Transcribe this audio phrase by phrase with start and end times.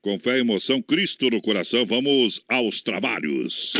[0.00, 3.72] Com fé e emoção, Cristo no coração, vamos aos trabalhos.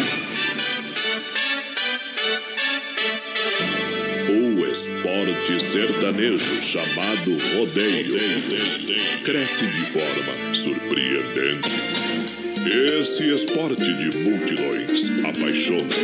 [4.29, 8.19] O esporte sertanejo chamado rodeio
[9.23, 11.77] cresce de forma surpreendente.
[12.99, 15.95] Esse esporte de multidões apaixona,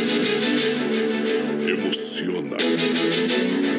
[1.69, 2.57] emociona.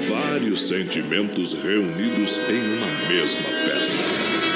[0.07, 4.56] Vários sentimentos reunidos em uma mesma festa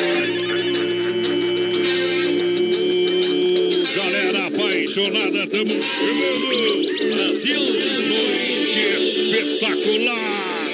[4.91, 7.15] Apaixonada, estamos chegando.
[7.15, 7.61] Brasil,
[8.09, 10.67] noite espetacular.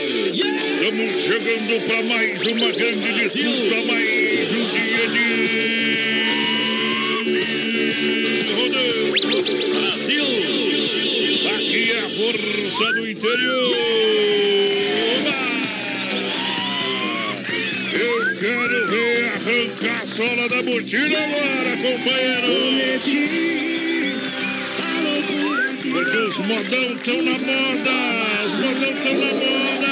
[0.73, 5.27] Estamos chegando para mais uma grande disputa, mais um dia de.
[9.69, 10.25] Brasil,
[11.53, 13.75] aqui é a força do interior.
[17.93, 23.66] Eu quero ver arrancar a sola da botina agora, companheiro.
[25.97, 27.89] Porque os modão estão na moda!
[28.45, 29.87] Os modão estão na moda!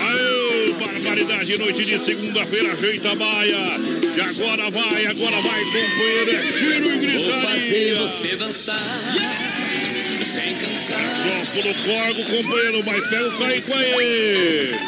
[0.00, 3.80] Aê, barbaridade, noite de segunda-feira, ajeita a baia.
[4.16, 7.30] E agora vai, agora vai, companheiro, é tiro e gritaria.
[7.30, 8.80] Vou fazer você dançar.
[10.20, 10.98] Sem cansar.
[11.14, 14.87] Só no corgo, companheiro, mas pega o caí com aí.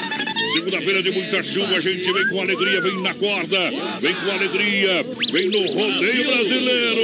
[0.52, 3.70] Segunda-feira de muita chuva, a gente vem com alegria, vem na corda,
[4.00, 7.00] vem com alegria, vem no rodeio brasileiro.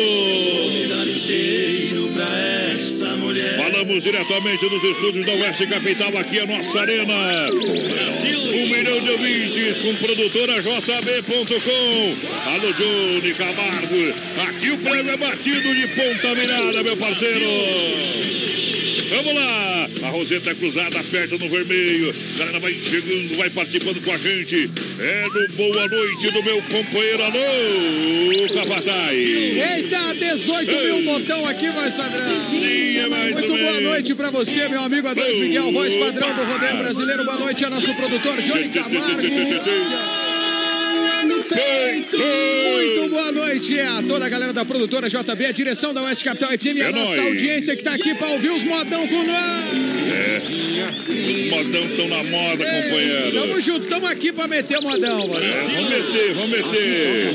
[3.56, 7.14] Falamos diretamente dos estúdios da Oeste Capital, aqui a nossa arena.
[7.52, 12.16] Um milhão de ouvintes com produtora JB.com.
[12.50, 14.14] Alô, Johnny Camargo.
[14.48, 17.46] Aqui o prêmio é batido de ponta mirada, meu parceiro.
[19.08, 19.88] Vamos lá!
[20.02, 22.14] A Roseta cruzada, aperta no vermelho.
[22.36, 24.70] Galera vai chegando, vai participando com a gente.
[24.98, 29.16] É no Boa Noite do meu companheiro Alô, Capataz.
[29.16, 30.92] Eita, 18 Ei.
[30.92, 32.26] mil botão aqui, vai Sadrão.
[32.50, 36.44] Sim, é mais Muito boa noite pra você, meu amigo Adonis Miguel, voz padrão do
[36.44, 37.24] Rodeio Brasileiro.
[37.24, 40.35] Boa noite a nosso produtor Johnny Camargo
[41.48, 42.16] peito!
[42.18, 46.50] Muito boa noite a toda a galera da produtora JB, a direção da Oeste Capital
[46.50, 47.26] FM, a é nossa nóis.
[47.26, 49.64] audiência que tá aqui pra ouvir os modão com nós.
[50.12, 53.32] É, os modão estão na moda, Ei, companheiro.
[53.40, 55.44] Tamo junto, tamo aqui pra meter modão, mano.
[55.44, 57.34] É, vamos meter, vamos meter.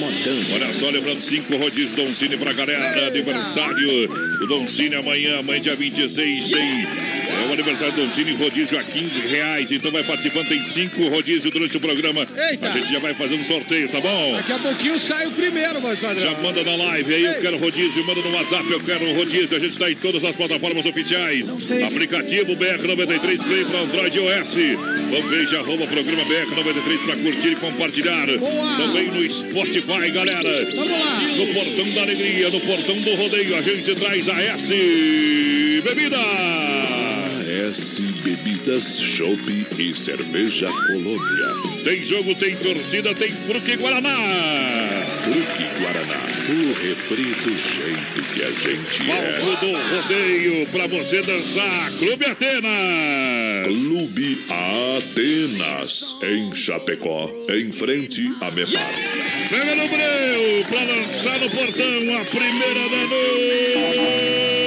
[0.53, 3.07] Olha só, lembrando cinco rodízios Doncini pra galera, Eita.
[3.07, 4.07] aniversário
[4.39, 6.87] do Doncini amanhã, amanhã dia 26 tem
[7.31, 9.71] é o aniversário do Cine rodízio a 15 reais.
[9.71, 12.27] Então vai participando, tem cinco rodízios durante o programa.
[12.49, 12.69] Eita.
[12.69, 14.33] A gente já vai fazendo sorteio, tá bom?
[14.35, 18.05] Daqui a pouquinho sai o primeiro, mas Já manda na live aí, eu quero rodízio,
[18.05, 19.57] manda no WhatsApp, eu quero rodízio.
[19.57, 21.47] A gente está em todas as plataformas oficiais.
[21.85, 24.53] Aplicativo BR93 Play para Android OS.
[25.11, 28.27] Fanpage arroba programa BR93 para curtir e compartilhar.
[28.37, 28.77] Boa.
[28.77, 30.65] Também no Spotify, galera.
[30.75, 31.21] Vamos lá.
[31.37, 37.00] No Portão da Alegria, no Portão do Rodeio, a gente traz a S Bebida.
[37.69, 41.47] S Bebidas, Chopp e Cerveja Colônia.
[41.83, 44.17] Tem jogo, tem torcida, tem Fruque Guaraná.
[45.21, 49.39] Fruque Guaraná, o refri do jeito que a gente é.
[49.39, 51.91] Palco do rodeio pra você dançar.
[51.99, 53.67] Clube Atenas.
[53.67, 58.91] Clube Atenas, em Chapecó, em frente a Mepar.
[59.49, 64.60] Pega no breu pra lançar no portão a primeira da noite.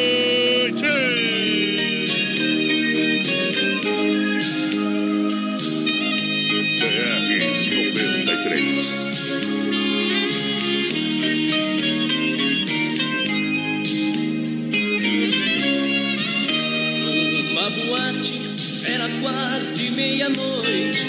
[19.94, 21.02] Meia-noite.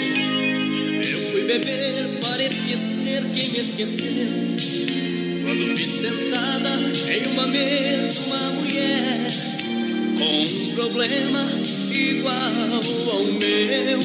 [1.12, 4.56] Eu fui beber para esquecer quem me esqueceu.
[5.44, 6.70] Quando vi sentada
[7.12, 9.26] em uma mesa uma mulher
[10.18, 11.50] com um problema
[11.90, 14.00] igual ao meu.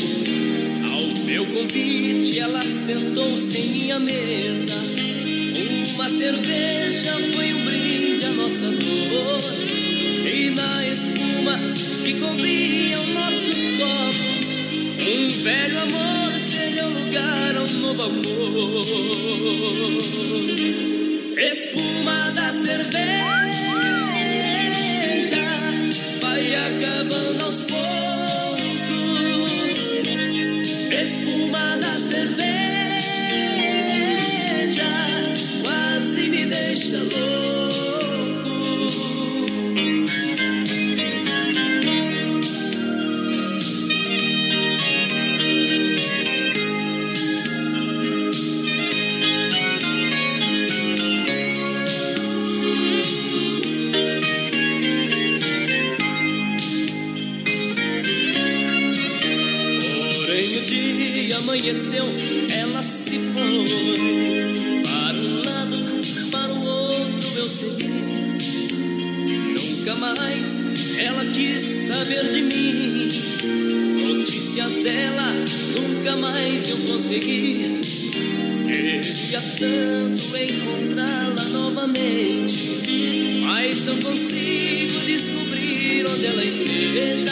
[0.91, 4.75] Ao meu convite, ela sentou-se em minha mesa.
[5.95, 9.41] Uma cerveja foi um brinde à nossa dor.
[10.25, 11.59] E na espuma
[12.03, 14.40] que cobriam nossos copos,
[15.03, 16.31] um velho amor
[16.83, 18.85] um lugar a um novo amor.
[21.37, 23.01] Espuma da cerveja
[26.21, 27.81] vai acabando aos poucos.
[30.91, 32.51] Espuma da cerveja
[35.63, 37.30] quase me deixa louco.
[74.83, 75.33] Dela,
[75.75, 77.81] nunca mais eu consegui.
[78.65, 87.31] Queria tanto encontrá-la novamente Mas não consigo descobrir onde ela esteja.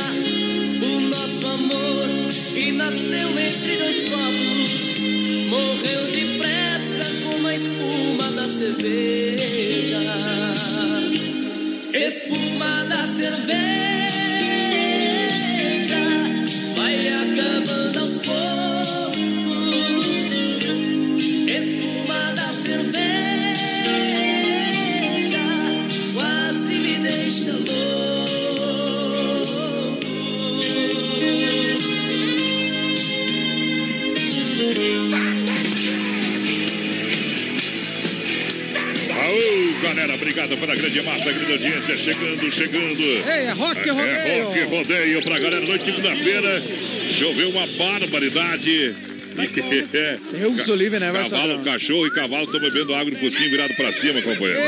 [0.82, 2.08] O nosso amor
[2.54, 4.98] que nasceu entre dois copos
[5.50, 10.00] morreu depressa como a espuma da cerveja.
[11.94, 14.09] Espuma da cerveja
[40.40, 41.98] obrigado pela grande massa, grande audiência.
[41.98, 43.02] Chegando, chegando.
[43.02, 44.46] Ei, é rock É rodeio.
[44.46, 45.66] rock rodeio pra galera.
[45.66, 46.64] Noite segunda-feira.
[47.18, 48.96] Choveu uma barbaridade.
[49.40, 50.18] É.
[50.34, 53.74] Deus o livre, né, vai Cavalo, cachorro e cavalo estão bebendo água no focinho virado
[53.76, 54.60] pra cima, companheiro.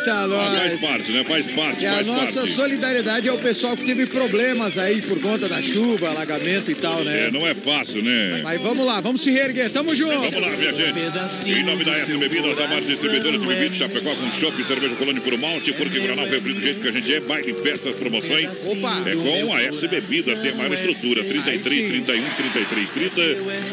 [0.00, 0.80] Eita, Ah, faz nós.
[0.80, 1.24] parte, né?
[1.24, 2.54] Faz parte, E a faz nossa parte.
[2.54, 7.02] solidariedade é o pessoal que teve problemas aí por conta da chuva, alagamento e tal,
[7.04, 7.26] né?
[7.26, 8.40] É, não é fácil, né?
[8.42, 9.70] Mas vamos lá, vamos se reerguer.
[9.70, 10.14] Tamo junto.
[10.16, 11.50] Vamos lá, minha gente.
[11.50, 15.20] Em nome da S Bebidas, a mais distribuidora de bebidas, Chapecó com chopp, cerveja colônia
[15.20, 18.50] por malte, porque Granal refri do jeito que a gente é, baile, festas, promoções.
[18.66, 19.02] Opa.
[19.06, 23.20] É com a S Bebidas, tem a maior estrutura, 33, 31, 33, 30.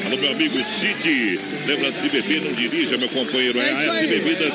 [0.08, 1.40] Alô, meu amigo Cid.
[1.68, 3.60] Lembra de se beber, não dirija, meu companheiro.
[3.60, 4.08] É É a S.
[4.08, 4.54] Bebidas,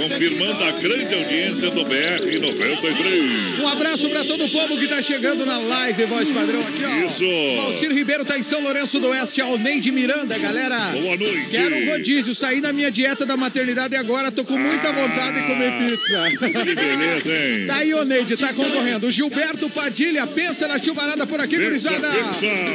[0.00, 3.60] confirmando a grande audiência do BR 93.
[3.60, 7.06] Um abraço pra todo o povo que tá chegando na live, voz padrão aqui, ó.
[7.06, 7.62] Isso.
[7.62, 10.78] Valcir Ribeiro tá em São Lourenço do Oeste, Alneide Miranda, galera.
[10.92, 11.48] Boa noite.
[11.50, 15.40] Quero um rodízio, saí da minha dieta da maternidade e agora tô com muita vontade
[15.40, 16.30] de comer pizza.
[16.38, 17.66] Que beleza, hein?
[17.66, 19.06] Tá aí, Oneide, tá concorrendo.
[19.06, 22.08] O Gilberto Padilha, pensa na chuvarada por aqui, gurizada.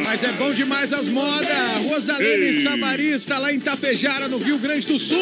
[0.03, 1.47] Mas é bom demais as modas.
[1.89, 2.63] Rosalene Ei.
[2.63, 5.17] Sabarista, lá em Tapejara, no Rio Grande do Sul.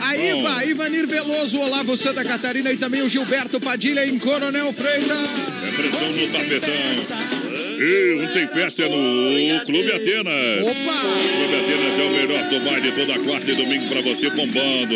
[0.00, 0.16] A.
[0.16, 5.18] Iva, Ivanir Veloso, Olavo Santa Catarina e também o Gilberto Padilha em Coronel Freitas.
[5.66, 7.35] É pressão no tapetão.
[7.78, 10.62] E tem festa no Clube Atenas.
[10.62, 10.96] Opa!
[11.36, 14.94] Clube Atenas é o melhor do baile toda quarta e domingo pra você bombando.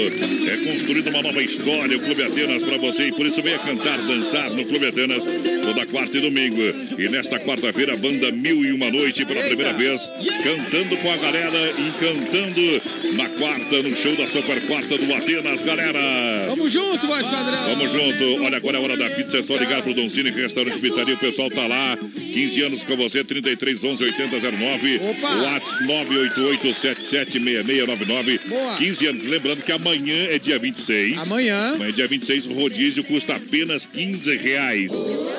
[0.49, 3.99] É construído uma nova história, o Clube Atenas pra você e por isso venha cantar,
[3.99, 5.25] dançar no Clube Atenas
[5.63, 6.63] toda quarta e domingo.
[6.99, 10.11] E nesta quarta-feira, a banda Mil e Uma Noite pela primeira vez,
[10.43, 12.83] cantando com a galera, encantando
[13.15, 16.01] na quarta, no show da Super Quarta do Atenas, galera.
[16.49, 17.75] Vamos junto, voz padrão.
[17.75, 18.45] Vamos junto.
[18.45, 19.39] Olha, agora é a hora da pizza.
[19.39, 21.15] É só ligar pro Dom Cine, restaurante e pizzaria.
[21.15, 21.99] O pessoal tá lá.
[22.33, 24.97] 15 anos com você, 33 11 80 09.
[25.11, 25.35] Opa.
[25.43, 28.41] WhatsApp 988 776699.
[28.47, 28.77] Boa.
[28.77, 29.25] 15 anos.
[29.25, 31.23] Lembrando que amanhã é dia 26.
[31.23, 31.75] Amanhã.
[31.75, 34.91] Amanhã, dia 26, o rodízio custa apenas 15 reais.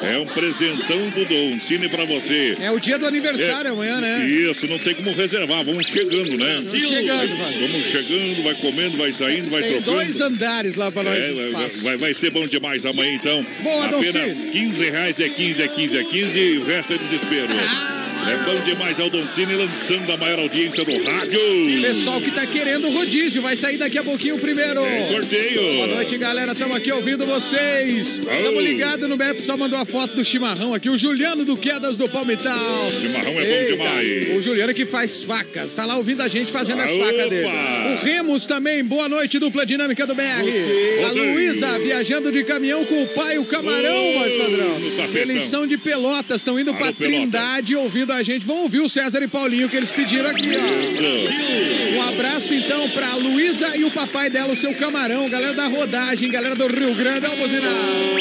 [0.04, 2.56] É um presentão do Dom Cine pra você.
[2.60, 4.28] É o dia do aniversário amanhã, né?
[4.28, 5.64] Isso, não tem como reservar.
[5.64, 6.60] Vamos chegando, né?
[6.64, 7.54] Vamos chegando, vai.
[7.54, 9.92] Vamos chegando, vai comendo, vai saindo, vai Tem trocando.
[9.98, 13.46] dois andares lá pra nós É, vai, vai, vai ser bom demais amanhã, então.
[13.62, 14.52] Boa, Apenas Doncini.
[14.52, 18.01] 15 reais é 15, é 15, é 15 e o resto é desespero.
[18.28, 21.40] É bom demais, é o Doncini lançando a maior audiência do rádio.
[21.82, 24.86] Pessoal que tá querendo rodízio, vai sair daqui a pouquinho o primeiro.
[24.86, 25.62] É sorteio.
[25.76, 26.52] Boa noite, galera.
[26.52, 28.20] Estamos aqui ouvindo vocês.
[28.20, 29.42] Estamos ligados no BEP.
[29.44, 30.90] Só mandou a foto do chimarrão aqui.
[30.90, 32.92] O Juliano do Quedas do Palmital.
[33.02, 34.38] Chimarrão é bom demais.
[34.38, 35.74] O Juliano que faz facas.
[35.74, 37.06] Tá lá ouvindo a gente fazendo as Opa!
[37.06, 37.48] facas dele.
[37.48, 38.84] O Remos também.
[38.84, 40.22] Boa noite, dupla dinâmica do BR.
[40.22, 41.34] A Rodeio.
[41.34, 44.82] Luísa viajando de caminhão com o pai, o camarão, Ô, vai, Sandrão.
[45.16, 46.42] Eles são de Pelotas.
[46.42, 46.94] Estão indo Alô, pra.
[46.94, 48.46] Trindade ouvindo a gente.
[48.46, 51.98] Vão ouvir o César e Paulinho que eles pediram aqui, ó.
[51.98, 56.30] Um abraço então pra Luísa e o papai dela, o seu camarão, galera da rodagem,
[56.30, 57.72] galera do Rio Grande, ó, o buzinão.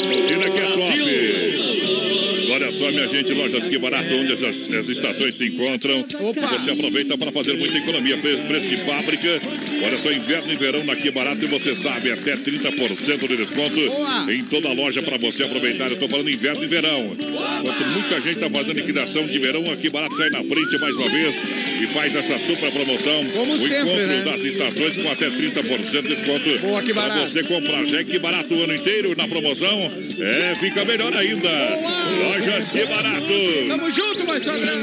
[0.09, 1.60] Buzina que é top.
[2.51, 6.01] Olha só, minha gente, lojas que barato, onde as, as estações se encontram.
[6.21, 6.47] Opa.
[6.49, 8.17] Você aproveita para fazer muita economia.
[8.19, 9.41] Pre- Preço de fábrica.
[9.85, 13.75] Olha só, inverno e verão na que barato e você sabe, até 30% de desconto
[13.87, 14.33] Boa.
[14.33, 15.87] em toda a loja para você aproveitar.
[15.87, 17.17] Eu estou falando inverno e verão.
[17.17, 21.09] Enquanto muita gente está fazendo liquidação de verão, aqui barato sai na frente mais uma
[21.09, 21.37] vez
[21.81, 23.25] e faz essa super promoção.
[23.33, 24.23] Como o sempre, encontro né?
[24.25, 26.59] das estações com até 30% de desconto.
[26.61, 27.29] Boa, que Pra barato.
[27.31, 29.91] você comprar já que barato o ano inteiro na promoção.
[30.21, 31.49] É, fica melhor ainda.
[32.41, 33.27] Lojas que barato.
[33.69, 34.79] Tamo junto, mais Sandrão.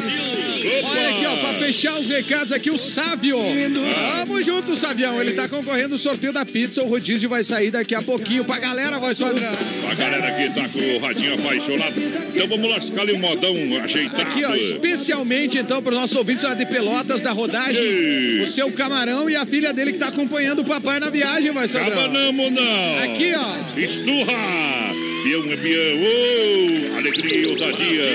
[0.83, 3.39] Olha aqui, ó, pra fechar os recados aqui, o Sávio.
[3.39, 5.19] Tamo junto, Savião.
[5.19, 6.83] Ele tá concorrendo ao sorteio da pizza.
[6.83, 9.51] O rodízio vai sair daqui a pouquinho pra galera, voz padrão.
[9.89, 11.93] A galera aqui tá com o radinho apaixonado.
[12.33, 14.21] Então vamos lascar ali um modão ajeitado.
[14.21, 18.41] Aqui, ó, especialmente então para os nossos ouvintes lá de Pelotas da rodagem, Ei.
[18.41, 21.67] o seu camarão e a filha dele que tá acompanhando o papai na viagem, vai
[21.67, 21.95] Sandrão.
[21.95, 22.97] Cabanamo não.
[23.03, 23.79] Aqui, ó.
[23.79, 25.06] Esturra.
[25.27, 25.99] Peão é peão.
[25.99, 28.05] Oh, alegria e ousadia.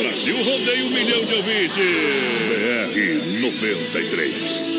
[0.00, 1.78] Brasil rodeia um milhão de ouvintes.
[2.50, 4.72] BR 93.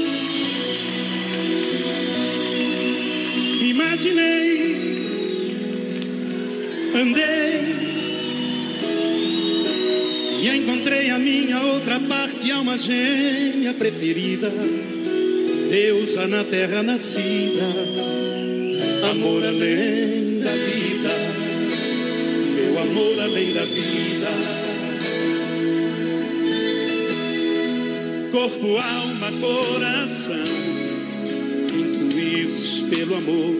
[3.63, 4.75] Imaginei,
[6.93, 7.59] andei
[10.43, 14.53] e encontrei a minha outra parte, alma gêmea preferida,
[15.71, 17.65] deusa na terra nascida,
[19.09, 20.28] amor além
[22.89, 24.27] amor além da vida.
[28.31, 30.35] Corpo, alma, coração
[31.71, 33.55] intuídos pelo amor,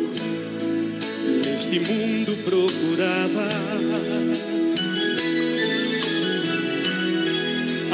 [1.45, 3.49] neste mundo procurava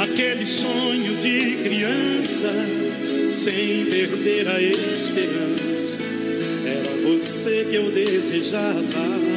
[0.02, 2.50] aquele sonho de criança,
[3.30, 5.98] sem perder a esperança.
[6.64, 9.35] Era você que eu desejava.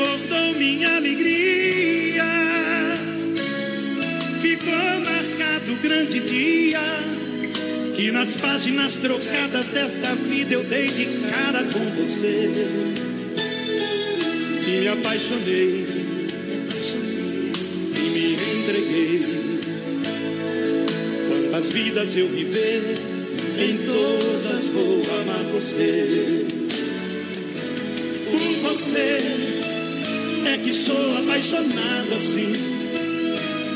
[0.00, 2.24] Transbordou minha alegria
[4.40, 6.80] ficou marcado o grande dia
[7.94, 12.50] que nas páginas trocadas desta vida eu dei de cara com você
[14.66, 15.86] e me apaixonei
[17.94, 19.20] e me entreguei.
[21.28, 22.96] Quantas vidas eu viver,
[23.58, 26.46] em todas vou amar você.
[28.30, 29.59] Por você
[30.50, 32.80] é que sou apaixonado assim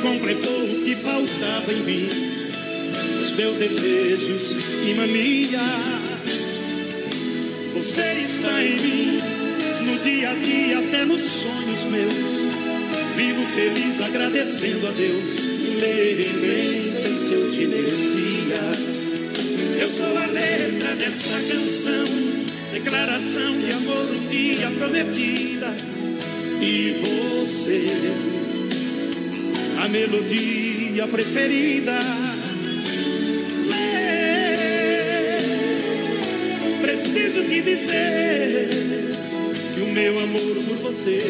[0.05, 2.09] completou o que faltava em mim,
[3.23, 4.55] os meus desejos
[4.87, 5.61] e manias.
[7.73, 9.19] Você está em mim,
[9.87, 12.13] no dia a dia, até nos sonhos meus.
[13.17, 15.37] Vivo feliz agradecendo a Deus,
[15.81, 18.61] nem sei se eu te merecia.
[19.81, 22.05] Eu sou a letra desta canção,
[22.73, 25.44] declaração de amor um dia prometida.
[26.67, 27.93] E você
[29.83, 31.99] a melodia preferida.
[36.81, 38.69] Preciso te dizer
[39.75, 41.21] que o meu amor por você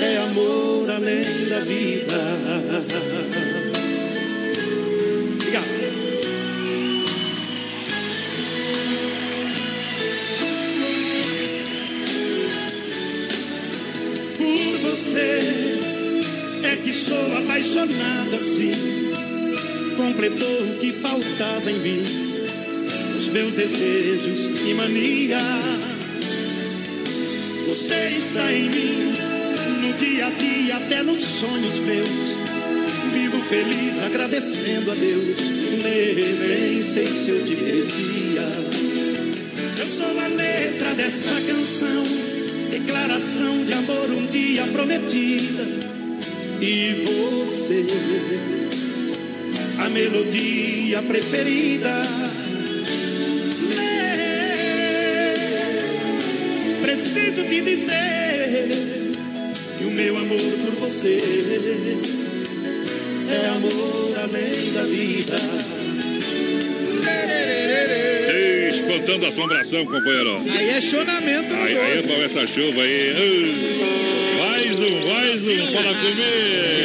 [0.00, 3.43] é amor além da vida.
[17.38, 18.72] Apaixonado assim.
[19.96, 22.02] Completou o que faltava em mim,
[23.16, 25.42] os meus desejos e manias.
[27.68, 29.14] Você está em mim,
[29.82, 32.08] no dia a dia, até nos sonhos meus.
[33.12, 35.38] Vivo feliz agradecendo a Deus,
[35.82, 38.42] nem, sei se eu te merecia.
[39.78, 42.04] Eu sou a letra desta canção,
[42.70, 45.83] declaração de amor um dia prometida.
[46.66, 47.84] E você,
[49.84, 52.00] a melodia preferida.
[56.80, 58.70] Preciso te dizer
[59.78, 61.18] que o meu amor por você
[63.30, 65.36] é amor além da vida.
[68.32, 70.36] Ei, Espantando assombração, companheiro.
[70.50, 72.08] Aí é chonamento Aí, aí, doce.
[72.08, 73.73] com essa chuva aí.
[75.44, 76.22] Um, fala comigo.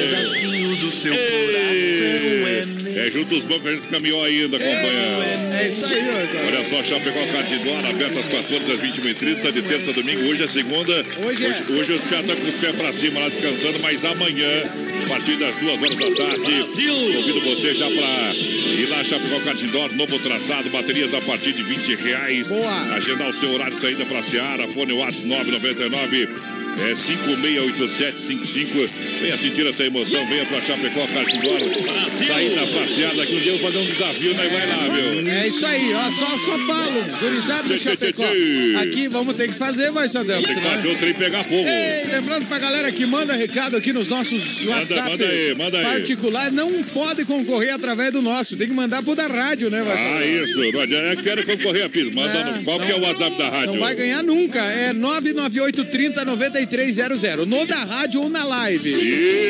[0.10, 3.01] Pedacinho do seu Ei, coração é meu.
[3.01, 5.54] É junto os bancos que a gente caminhou ainda, acompanhando.
[5.54, 9.92] É isso aí, meu Olha só, Chapecó Cardidora, aberto às 14 às 21h30, de terça
[9.92, 10.24] a domingo.
[10.30, 11.06] Hoje é segunda.
[11.25, 11.50] Hoje é.
[11.50, 14.63] Hoje, hoje os pés estão com os pés pra cima lá descansando, mas amanhã,
[15.06, 16.66] a partir das duas horas da tarde,
[17.13, 21.96] convido você já pra ir lá, Chapecó Cardidora, novo traçado, baterias a partir de 20
[21.96, 22.50] reais.
[22.50, 22.96] Boa.
[22.96, 28.90] Agendar o seu horário de saída pra Seara, fone WhatsApp 999 é 568755.
[29.22, 31.66] Venha sentir essa emoção, venha pra Chapecó, Cartidora.
[32.10, 34.48] Sair na passeada aqui um dia eu vou fazer um desafio, né?
[34.50, 35.30] Vai lá, viu?
[35.32, 38.24] É isso aí, ó, só, só falo, gurizada do Chapecó.
[38.82, 40.42] Aqui vamos ter que fazer, vai, Sadão.
[40.42, 41.68] Tem que fazer o trem pegar fogo.
[41.68, 45.86] Ei, lembrando pra galera que manda recado aqui nos nossos WhatsApp manda aí, manda aí.
[45.86, 49.86] particular, não pode concorrer através do nosso, tem que mandar pro da rádio, né, Ah,
[49.86, 50.44] Marcelo?
[50.46, 50.72] isso.
[50.72, 51.08] Não adianta.
[51.10, 52.12] Eu quero concorrer a piso.
[52.14, 53.74] Manda no- Qual que é o WhatsApp da rádio?
[53.74, 56.24] Não vai ganhar nunca, é 998 30
[56.70, 58.90] 9300, no da rádio ou na live.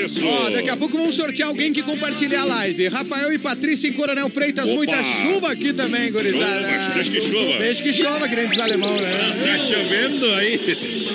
[0.06, 0.26] Isso.
[0.26, 2.88] Ó, daqui a pouco vamos sortear alguém que compartilhar a live.
[2.88, 4.76] Rafael e Patrícia em Coronel Freitas, Opa.
[4.76, 6.68] muita chuva aqui também, gurizada.
[6.70, 7.58] Chuva, deixa que chova.
[7.60, 9.12] Deixa que chova, grandes alemão, né?
[9.20, 10.60] Tá chovendo aí.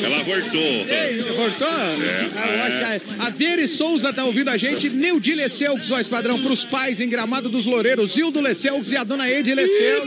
[0.04, 0.60] Ela voltou.
[0.62, 1.68] Ei, voltou?
[1.68, 4.90] É, Ah, acha- A Vere Souza tá ouvindo a gente.
[4.90, 8.12] Neudi Lecelx, ó, esquadrão, pros pais em Gramado dos Loureiros.
[8.12, 10.04] Zildo Lecelx e a dona Ede Lecelx.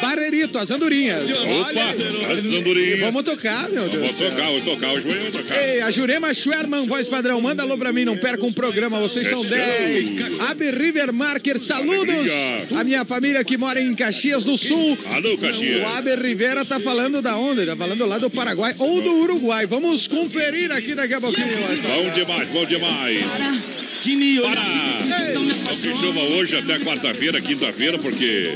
[0.00, 1.22] Barreirito, as andorinhas.
[1.24, 3.00] Opa, as E andorinhas.
[3.00, 4.10] Vamos tocar, meu Deus.
[4.16, 4.30] Céu.
[4.30, 4.92] tocar, vou tocar.
[4.92, 5.27] Hoje.
[5.50, 9.28] Ei, a Jurema Schwerman, voz padrão, manda alô pra mim, não perca um programa, vocês
[9.28, 10.40] são É 10.
[10.48, 12.30] Abe River Marker, saludos!
[12.76, 14.96] A minha família que mora em Caxias do Sul.
[15.12, 15.82] Alô, Caxias.
[15.82, 17.66] O Aber Rivera tá falando da onde?
[17.66, 19.66] Tá falando lá do Paraguai ou do Uruguai.
[19.66, 21.48] Vamos conferir aqui daqui a pouquinho.
[21.48, 23.87] Bom demais, bom demais.
[24.00, 25.74] De me olhar, Para!
[25.74, 28.52] chova hoje até quarta-feira, quinta-feira, porque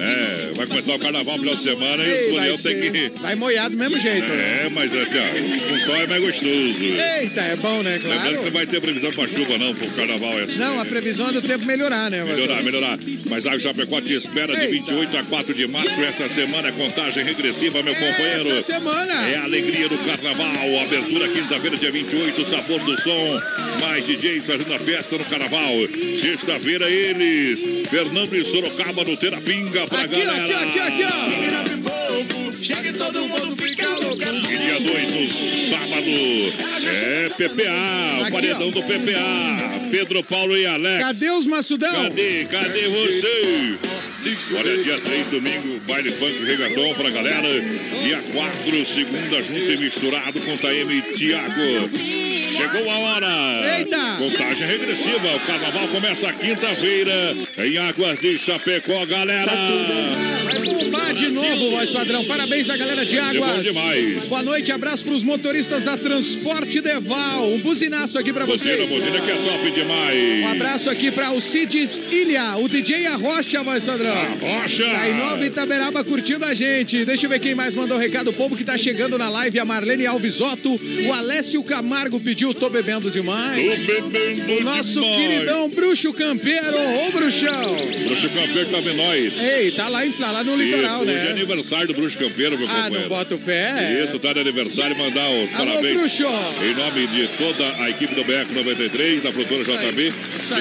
[0.00, 3.20] é, vai começar o carnaval final de semana e o Ei, Sulhão tem que.
[3.20, 4.26] vai molhar do mesmo jeito.
[4.28, 4.62] né?
[4.66, 6.84] É, mas assim, ó, com sol é mais gostoso.
[7.20, 7.98] Eita, é bom, né?
[7.98, 8.50] Lembrando que não Claro.
[8.52, 10.38] vai ter previsão pra chuva, não, pro carnaval.
[10.38, 12.22] É Não, a previsão é do tempo melhorar, né?
[12.24, 12.98] Melhorar, melhorar.
[13.28, 14.72] Mas a Chapecó te espera de Eita.
[14.72, 16.00] 28 a 4 de março.
[16.00, 18.50] Essa semana é contagem regressiva, meu companheiro.
[18.52, 19.28] Essa semana.
[19.28, 20.48] É a alegria do carnaval.
[20.82, 23.40] Abertura quinta-feira, dia 28, sabor do som.
[23.80, 25.72] Mais DJs fazendo a festa no carnaval.
[26.20, 27.88] Sexta-feira, eles.
[27.88, 30.44] Fernando e Sorocaba no Terapinga pra Aqui, galera.
[30.58, 32.52] aqui, aqui, aqui, ó.
[32.62, 34.22] Chega todo mundo fica louco.
[34.22, 36.10] E dia 2, no sábado,
[36.86, 38.70] é PPA, o paredão ó.
[38.70, 39.88] do PPA.
[39.90, 41.00] Pedro, Paulo e Alex.
[41.00, 41.90] Cadê os maçudão?
[42.02, 42.44] Cadê?
[42.44, 43.78] Cadê você?
[44.58, 47.48] Olha, dia 3, domingo, baile funk regatão pra galera.
[48.02, 52.27] Dia 4, segunda, junto e misturado com Taeme e Tiago.
[52.58, 53.78] Chegou a hora.
[53.78, 54.16] Eita!
[54.18, 55.36] Contagem regressiva.
[55.36, 59.52] O carnaval começa quinta-feira em Águas de Chapecó, galera.
[60.44, 62.24] Vai bombar de novo, voz padrão.
[62.24, 63.56] Parabéns à galera de Águas.
[63.56, 64.24] bom demais.
[64.24, 67.48] Boa noite, abraço pros motoristas da Transporte Deval.
[67.52, 68.88] Um buzinaço aqui pra Buzina, vocês.
[68.90, 70.42] buzina que é top demais.
[70.42, 74.14] Um abraço aqui pra Alcides Ilha, o DJ Arrocha, voz padrão.
[74.40, 74.84] Rocha.
[74.84, 77.04] Tá em Nova Itaberaba curtindo a gente.
[77.04, 78.30] Deixa eu ver quem mais mandou recado.
[78.30, 80.78] O povo que tá chegando na live, a Marlene Alvisotto.
[81.06, 83.86] O Alessio Camargo pediu, tô bebendo demais.
[83.86, 85.16] Tô bebendo O nosso demais.
[85.16, 87.74] queridão Bruxo Campeiro, ô Bruxão.
[88.06, 89.40] Bruxo Campeiro tá nós.
[89.40, 91.30] Ei, tá lá, em, tá lá no litoral, Isso, hoje é né?
[91.30, 93.08] aniversário do Bruxo Campeiro, meu Ah, não companheiro.
[93.08, 94.02] boto fé.
[94.04, 96.00] Isso, tá de aniversário, mandar os Alô, parabéns.
[96.00, 96.24] Bruxo.
[96.24, 100.12] Em nome de toda a equipe do BR 93, da produtora JB,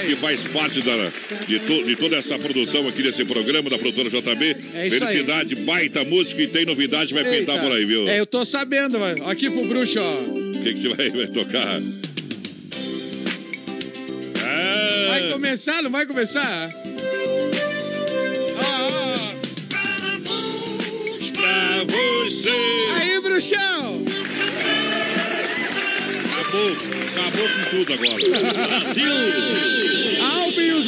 [0.08, 1.12] que faz parte da,
[1.48, 4.56] de, to- de toda essa produção aqui desse programa da produtora JB.
[4.76, 5.08] É isso aí.
[5.08, 7.38] Felicidade, baita música e tem novidade, vai Eita.
[7.38, 8.08] pintar por aí, viu?
[8.08, 8.98] É, eu tô sabendo.
[9.26, 11.80] Aqui pro Bruxo, ó que, você vai, vai tocar?
[14.44, 15.08] Ah.
[15.10, 16.70] Vai começar, não vai começar?
[18.60, 19.34] Ah, ah.
[21.34, 22.50] Pra você.
[22.96, 24.06] Aí, bruxão!
[26.32, 26.72] Acabou,
[27.12, 28.18] acabou com tudo agora.
[28.68, 29.12] Brasil!
[30.24, 30.47] Ao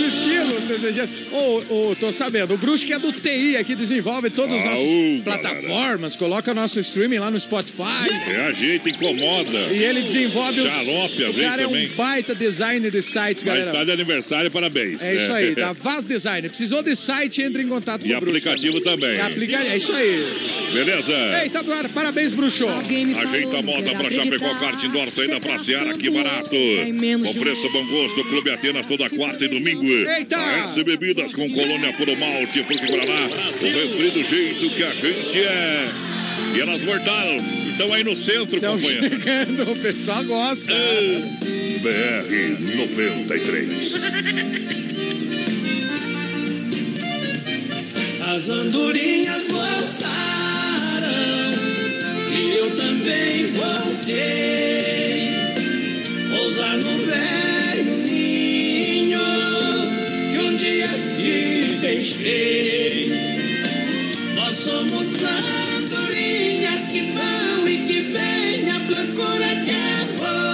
[0.09, 1.31] 3 quilos.
[1.31, 2.53] Ô, oh, oh, tô sabendo.
[2.53, 7.29] O Brusque é do TI aqui, desenvolve todas as nossas plataformas, coloca nosso streaming lá
[7.29, 8.09] no Spotify.
[8.27, 9.59] É, ajeita, incomoda.
[9.71, 10.69] E ele desenvolve os.
[10.69, 13.65] Xarope, o cara é um baita designer de sites, galera.
[13.67, 15.01] Mas tá de aniversário, parabéns.
[15.01, 15.35] É, isso é.
[15.35, 15.73] aí, da tá?
[15.81, 16.49] Vaz Design.
[16.49, 18.35] Precisou de site, entre em contato e com o Bruxo.
[18.35, 19.17] E aplicativo também.
[19.17, 19.57] E aplica...
[19.59, 20.25] É isso aí.
[20.73, 21.13] Beleza?
[21.43, 21.87] Ei, tá do ar.
[21.89, 22.67] Parabéns, Bruxo.
[22.67, 26.49] Ajeita a moda pra Chapecó Kart Indoor, saída pra Seara, que barato.
[26.49, 29.98] Com preço, bom gosto, Clube Atenas toda quarta e domingo.
[30.07, 30.37] Eita!
[30.37, 35.39] AS Bebidas com colônia puro malte, porque Guaraná, o refri do jeito que a gente
[35.39, 35.89] é.
[36.55, 37.37] E elas voltaram.
[37.69, 39.09] Estão aí no centro, Estão companheiro.
[39.09, 40.73] chegando, o pessoal gosta.
[41.81, 43.99] BR 93.
[48.35, 51.07] As andorinhas voltaram
[52.31, 55.29] e eu também voltei.
[56.29, 58.08] Pousar no velho
[60.69, 63.11] um dia deixei.
[64.35, 65.07] Nós somos
[65.77, 70.49] andorinhas que vão e que vêm à procura de amor.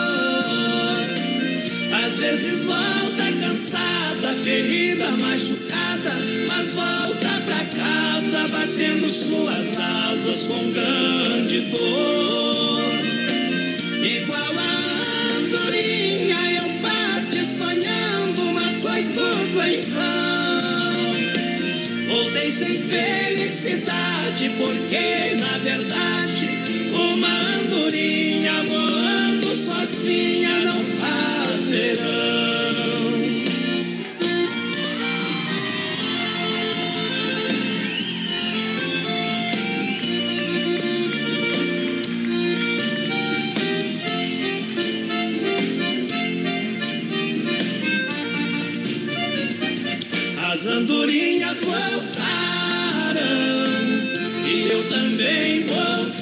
[2.05, 6.13] Às vezes volta cansada, ferida, machucada,
[6.47, 12.74] mas volta pra casa batendo suas asas com grande dor.
[22.51, 26.47] Sem felicidade, porque na verdade
[26.93, 27.27] uma
[27.57, 32.94] andorinha voando sozinha não faz verão.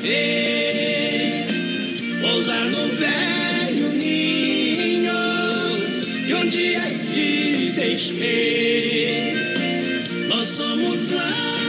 [0.04, 1.48] Voltei.
[2.22, 5.14] Pousar no velho ninho
[6.28, 9.34] que um dia aqui deixei.
[10.28, 11.14] Nós somos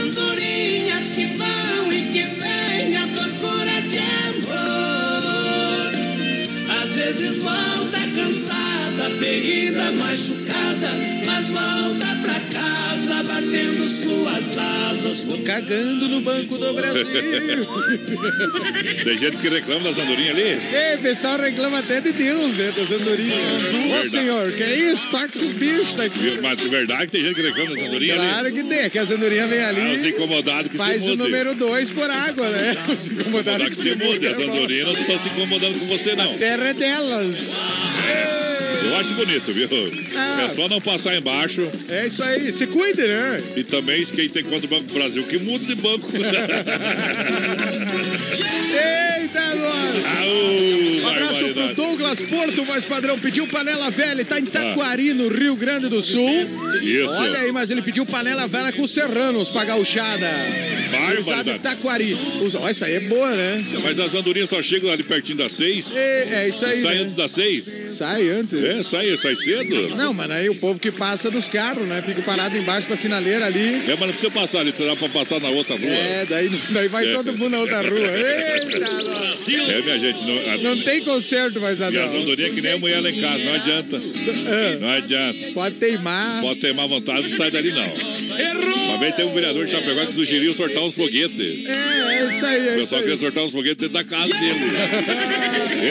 [0.01, 5.93] andorinhas que vão e que vêm à procura de amor.
[6.83, 10.89] Às vezes volta cansada, ferida, machucada,
[11.25, 12.04] mas volta
[12.65, 17.05] casa batendo suas asas com Cagando no Banco do Brasil.
[19.03, 20.43] Tem gente que reclama das andorinhas ali.
[20.73, 23.37] Ei, pessoal reclama até de Deus, né, das andorinhas.
[23.37, 24.09] Ô, Verdade.
[24.09, 25.07] senhor, que isso?
[25.09, 26.39] Toca esses bichos daqui.
[26.41, 28.27] Mas de verdade que tem gente que reclama das andorinhas ali.
[28.29, 31.11] Claro que tem, que as andorinhas vêm Ah, os ali, incomodados que faz se o
[31.11, 31.25] mudem.
[31.25, 32.75] número 2 por água, né?
[32.89, 33.19] Os Incomodado
[33.63, 34.27] incomodados que se mude.
[34.27, 36.35] As andorinhas não estão se incomodando com você, não.
[36.37, 37.53] Terra é delas.
[38.87, 39.67] Eu acho bonito, viu?
[40.15, 40.43] Ah.
[40.43, 41.67] É só não passar embaixo.
[41.89, 43.41] É isso aí, se cuide, né?
[43.55, 46.07] E também quem tem conta do Banco do Brasil, que muda de banco.
[49.15, 49.41] Eita!
[50.19, 51.75] Aô, Um abraço pro.
[51.75, 53.17] Douglas Porto, voz padrão.
[53.19, 56.29] Pediu panela velha, tá em Taquari, no Rio Grande do Sul.
[56.81, 57.13] Isso.
[57.15, 60.27] Olha aí, mas ele pediu panela velha com serranos pra gauchada.
[61.19, 61.59] Usado em.
[61.59, 62.17] Taquari.
[62.41, 63.63] Usa- Ó, essa aí é boa, né?
[63.83, 65.95] Mas as andorinhas só chegam ali pertinho das seis.
[65.95, 66.81] É, é isso aí.
[66.81, 67.01] Sai né?
[67.01, 67.81] antes das seis.
[67.89, 68.53] Sai antes.
[68.53, 69.95] É, sai, sai cedo.
[69.95, 72.01] Não, mano, aí o povo que passa dos carros, né?
[72.05, 73.75] Fica parado embaixo da sinaleira ali.
[73.87, 75.89] É, mas não precisa passar ali, dá pra passar na outra rua.
[75.89, 77.13] É, daí, daí vai É.
[77.13, 77.95] todo mundo na outra rua.
[78.15, 79.71] Eita.
[79.71, 82.17] É, minha gente, não, a- Não tem conserto mais E as nada.
[82.17, 83.95] andorinhas que nem a mulher lá em casa, não adianta.
[83.97, 85.39] É, Não adianta.
[85.53, 86.41] pode teimar.
[86.41, 87.85] Pode ter má vontade, não sai dali não.
[88.85, 91.65] Uma vez tem um vereador de Chapecó que sugeriu sortar uns foguetes.
[91.65, 94.33] É, é isso aí, O é isso pessoal queria sortar uns foguetes dentro da casa
[94.33, 94.59] dele.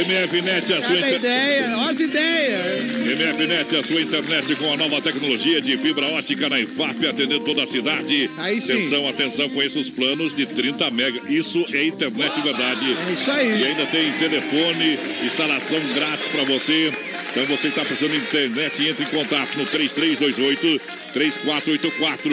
[0.07, 1.15] MFNet, a sua, inter...
[1.15, 2.85] ideia, ó as ideias.
[2.85, 7.65] MFNet, a sua internet com a nova tecnologia de fibra ótica na IFAP, atendendo toda
[7.65, 8.31] a cidade.
[8.39, 8.73] Aí sim.
[8.73, 11.21] Atenção, atenção, conheça os planos de 30 mega.
[11.29, 12.97] Isso é internet de verdade.
[13.09, 13.65] É isso E aí.
[13.65, 16.93] ainda tem telefone, instalação grátis para você.
[17.35, 20.81] Então você está precisando de internet, entre em contato no 3328
[21.13, 22.31] 3484.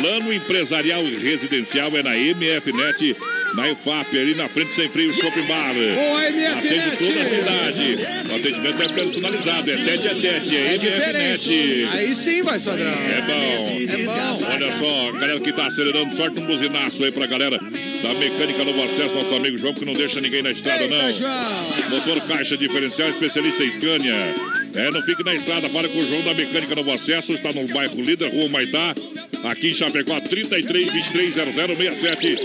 [0.00, 3.16] Plano empresarial residencial é na MFNet,
[3.54, 5.70] na EFAP, ali na frente sem frio Shopping Bar.
[6.56, 7.98] Atende toda a cidade.
[8.30, 10.78] O atendimento é personalizado, é tete a tete, é, É.
[10.78, 11.88] MFNet.
[11.92, 12.88] Aí sim, vai, padrão.
[12.90, 13.92] É bom.
[13.92, 14.38] É bom.
[14.52, 18.82] Olha só, galera que tá acelerando, sorte um buzinaço aí pra galera da Mecânica Novo
[18.84, 21.12] Acesso, nosso amigo João, que não deixa ninguém na estrada, Eita, não.
[21.14, 21.66] João.
[21.90, 24.14] Motor caixa diferencial, especialista em Scania.
[24.74, 27.66] É, não fique na estrada, fala com o João da Mecânica Novo Acesso, está no
[27.68, 28.94] bairro Líder, Rua Maitá,
[29.44, 32.36] aqui em Chapecó, 33 23 0067.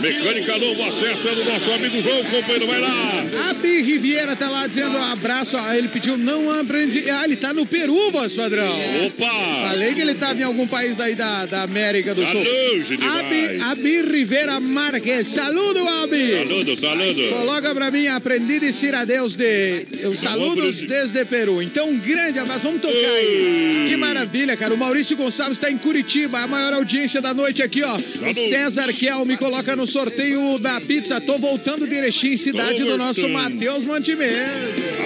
[0.00, 3.24] Mecânica Novo Acesso é do nosso amigo João, companheiro, vai lá.
[3.50, 5.56] A Bi Riviera tá lá dizendo abraço.
[5.56, 7.08] Ah, Ele pediu não aprendi.
[7.10, 8.72] Ah, ele tá no Peru, voz padrão.
[9.06, 9.68] Opa!
[9.68, 12.40] Falei que ele tava em algum país aí da, da América do Tá Sul.
[12.44, 12.98] longe.
[13.00, 15.28] Abi, Abi Rivera Marques.
[15.28, 16.30] Saludo, Abi.
[16.30, 17.28] Saludo, saludo.
[17.30, 19.84] Coloca pra mim, aprendi a dizer adeus de.
[20.00, 21.62] Eu saludos desde Peru.
[21.62, 22.60] Então, um grande abraço.
[22.62, 23.86] Vamos tocar aí.
[23.88, 24.74] Que maravilha, cara.
[24.74, 27.96] O Maurício Gonçalves está em Curitiba, a maior audiência da noite aqui, ó.
[27.96, 31.20] O César Kel me coloca no sorteio da pizza.
[31.20, 33.28] Tô voltando de Erechim, cidade do nosso.
[33.28, 34.34] Matheus Mantimeiro.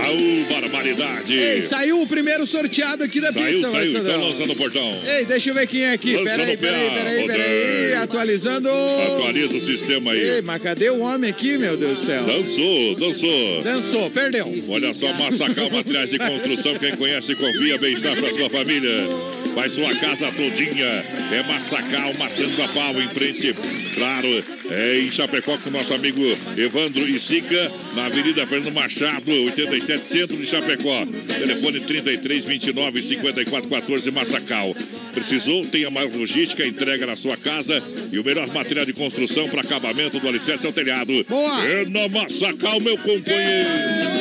[0.05, 1.35] Aú, barbaridade.
[1.37, 4.09] Ei, saiu o primeiro sorteado aqui da Saiu, pizza, saiu, Marcelo.
[4.09, 5.01] então lançando o portão.
[5.07, 6.13] Ei, deixa eu ver quem é aqui.
[6.25, 7.95] Peraí, peraí, peraí, peraí.
[7.95, 8.69] Atualizando.
[8.71, 10.43] Atualiza o sistema Ei, aí.
[10.43, 12.25] mas cadê o homem aqui, meu Deus do céu?
[12.25, 13.63] Dançou, dançou.
[13.63, 14.65] Dançou, perdeu.
[14.69, 16.79] Olha só, Massacal Materiais de Construção.
[16.79, 19.07] Quem conhece, confia, bem-estar para sua família.
[19.57, 21.03] Faz sua casa todinha.
[21.33, 23.55] É Massacal, matando a pau em frente,
[23.95, 26.21] claro, é em Chapecó com nosso amigo
[26.59, 31.07] Evandro e Sica, na Avenida Fernando Machado, 87, centro de Chapecó.
[31.39, 34.77] Telefone 33 29 54 14, Massacal.
[35.15, 35.65] Precisou?
[35.65, 40.21] Tenha mais logística, entrega na sua casa e o melhor material de construção para acabamento
[40.21, 41.25] do alicerce ao telhado.
[41.27, 41.67] Boa!
[41.67, 44.16] É na Massacal, meu companheiro.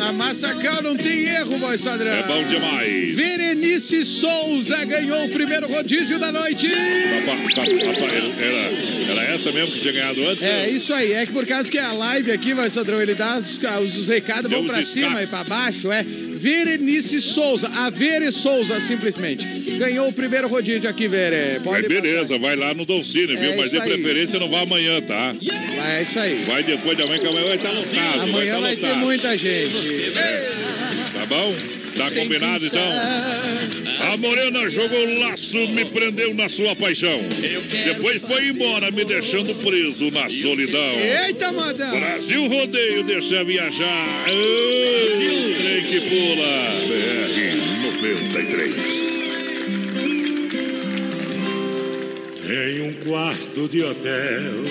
[0.00, 2.10] Na Massacal não tem erro, voz padrão.
[2.10, 3.14] É bom demais.
[3.14, 6.72] Verenice Souza ganhou o primeiro rodízio da noite.
[6.72, 6.80] Era,
[9.10, 10.42] era essa mesmo que tinha ganhado antes?
[10.42, 11.12] É, isso aí.
[11.12, 13.98] É que por causa que é a live aqui, vai Sadrão, ele dá os, os,
[13.98, 16.02] os recados, Deu vão pra cima e pra baixo, é.
[16.40, 19.44] Verenice Souza, a Vere Souza, simplesmente.
[19.76, 21.60] Ganhou o primeiro rodízio aqui, Vere.
[21.60, 23.52] Pode Mas beleza, vai lá no Dolcine, viu?
[23.52, 23.90] É Mas de aí.
[23.90, 25.34] preferência não vá amanhã, tá?
[25.86, 26.42] É isso aí.
[26.46, 28.20] Vai depois de amanhã, que amanhã vai estar lotado.
[28.22, 29.74] Amanhã vai, vai estar ter muita gente.
[31.12, 31.54] Tá bom?
[31.98, 32.90] Tá combinado então?
[34.02, 37.20] A Morena jogou laço, me prendeu na sua paixão.
[37.84, 40.94] Depois foi embora, me deixando preso na solidão.
[41.26, 42.00] Eita, madame!
[42.00, 44.24] Brasil Rodeio, deixa viajar.
[44.24, 46.70] Brasil, trem que pula.
[46.88, 47.60] BR
[48.02, 49.10] 93.
[52.52, 54.64] Em um quarto de hotel,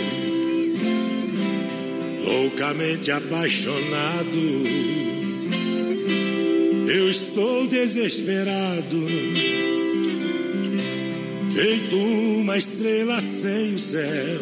[2.26, 4.99] loucamente apaixonado,
[6.90, 9.06] eu estou desesperado,
[11.52, 14.42] feito uma estrela sem o céu.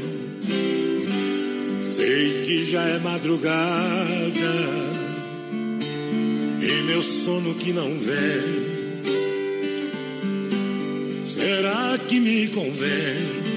[1.81, 3.57] Sei que já é madrugada.
[6.61, 8.67] E meu sono que não vem.
[11.25, 13.47] Será que me convém?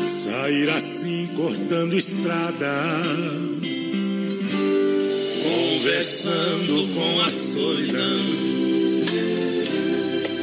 [0.00, 2.72] Sair assim cortando estrada,
[5.84, 8.20] conversando com a solidão,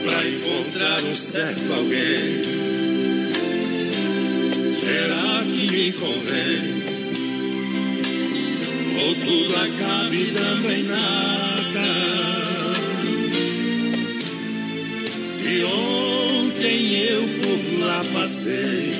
[0.04, 2.44] pra encontrar um certo alguém?
[4.72, 6.84] Será que me convém?
[9.04, 11.88] Ou tudo acabe dando em nada?
[15.26, 18.94] Se ontem eu por lá passei,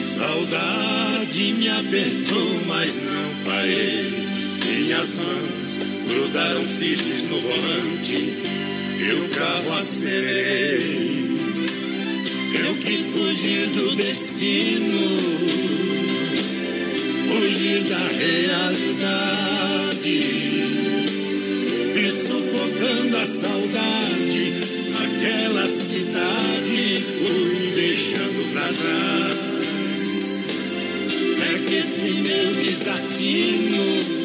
[0.00, 4.21] saudade me apertou, mas não parei.
[4.64, 8.14] Minhas mãos grudaram firmes no volante
[8.98, 11.22] e o carro acelerei.
[12.64, 15.18] Eu quis fugir do destino,
[17.28, 18.92] fugir da realidade
[21.96, 24.54] e sufocando a saudade,
[25.04, 30.40] aquela cidade fui deixando pra trás.
[31.40, 34.21] É que esse meu desatino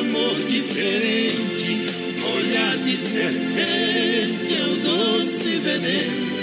[0.00, 1.86] amor diferente,
[2.36, 6.36] olhar de serpente é o doce veneno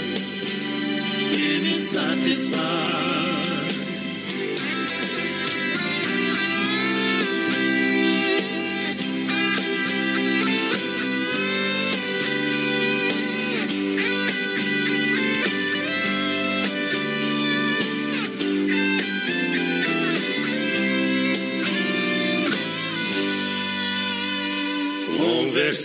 [1.30, 3.03] que me satisfaz.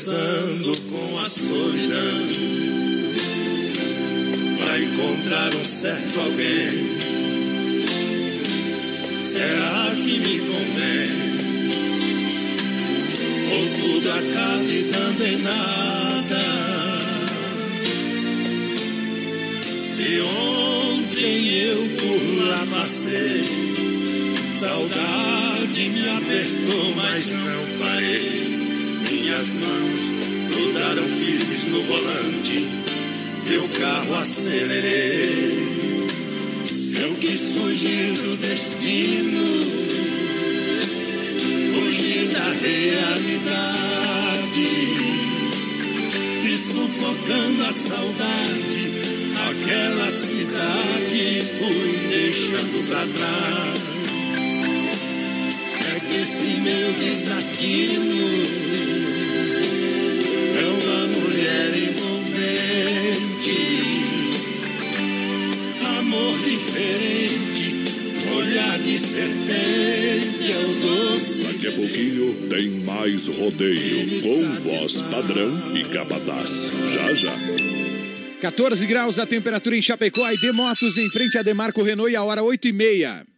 [0.09, 2.27] Conversando com a solidão.
[4.57, 6.97] Vai encontrar um certo alguém.
[9.21, 11.11] Será que me convém?
[13.51, 16.41] Ou tudo acabe dando em nada?
[19.83, 23.43] Se ontem eu por lá passei
[24.53, 28.48] Saudade me apertou, mas não parei
[29.29, 30.11] minhas mãos
[30.49, 32.67] grudaram firmes no volante
[33.57, 35.57] o carro acelerei.
[37.01, 39.61] Eu quis fugir do destino,
[41.73, 43.49] fugir da realidade
[46.43, 48.93] e sufocando a saudade,
[49.49, 53.79] aquela cidade fui deixando pra trás.
[55.87, 58.68] É que esse meu desatino
[66.69, 71.43] diferente, olhar de serpente é o doce.
[71.43, 76.71] Daqui a pouquinho tem mais rodeio com voz padrão e capataz.
[76.89, 77.33] Já já.
[78.41, 82.23] 14 graus a temperatura em Chapecó e Demotos em frente a Demarco Renault e a
[82.23, 83.28] hora 8 e meia.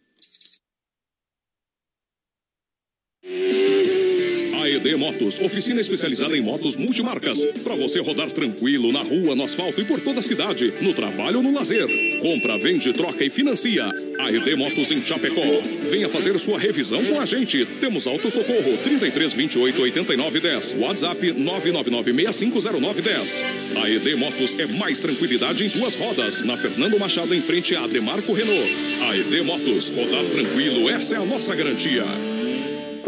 [4.82, 7.38] AED Motos, oficina especializada em motos multimarcas.
[7.62, 11.36] Para você rodar tranquilo na rua, no asfalto e por toda a cidade, no trabalho
[11.36, 11.86] ou no lazer.
[12.20, 13.88] Compra, vende, troca e financia.
[14.18, 15.40] AED Motos em Chapecó.
[15.88, 17.64] Venha fazer sua revisão com a gente.
[17.80, 20.74] Temos Auto Socorro 33 28 89 10.
[20.78, 23.44] WhatsApp 999 6509 10.
[23.84, 26.42] AED Motos é mais tranquilidade em duas rodas.
[26.42, 28.68] Na Fernando Machado, em frente a Demarco Renault.
[29.10, 32.04] AED Motos, rodar tranquilo, essa é a nossa garantia.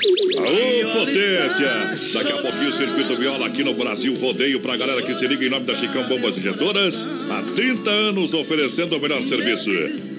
[0.00, 1.68] Aô, potência!
[2.14, 5.44] Daqui a pouquinho o Circuito Viola aqui no Brasil Rodeio pra galera que se liga
[5.44, 7.06] em nome da Chicão Bombas Injetoras.
[7.30, 9.70] Há 30 anos oferecendo o melhor serviço.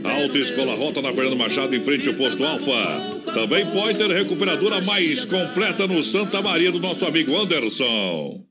[0.04, 3.34] Autoescola Rota na Fernando Machado em frente ao posto Alfa.
[3.34, 8.51] Também Pointer Recuperadora mais completa no Santa Maria do nosso amigo Anderson.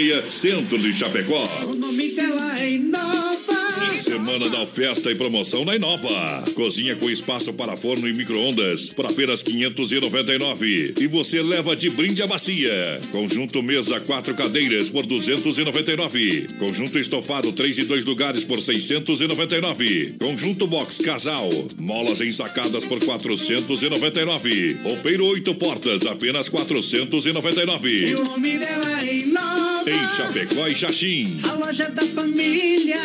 [0.27, 1.43] Centro de Chapecó.
[1.67, 3.93] O nome dela é Inova.
[3.93, 6.43] Semana da oferta e promoção na Inova.
[6.55, 10.95] Cozinha com espaço para forno e micro-ondas por apenas 599.
[10.99, 12.99] E você leva de brinde a bacia.
[13.11, 16.47] Conjunto mesa quatro cadeiras por 299.
[16.57, 20.15] Conjunto estofado três e dois lugares por 699.
[20.19, 21.49] Conjunto box casal.
[21.77, 24.77] Molas ensacadas por 499.
[24.83, 28.09] Roupeiro oito portas apenas 499.
[28.09, 29.60] E o nome dela é Inova.
[29.87, 31.41] Em Chapecó e Xaxim.
[31.49, 32.97] A loja da família.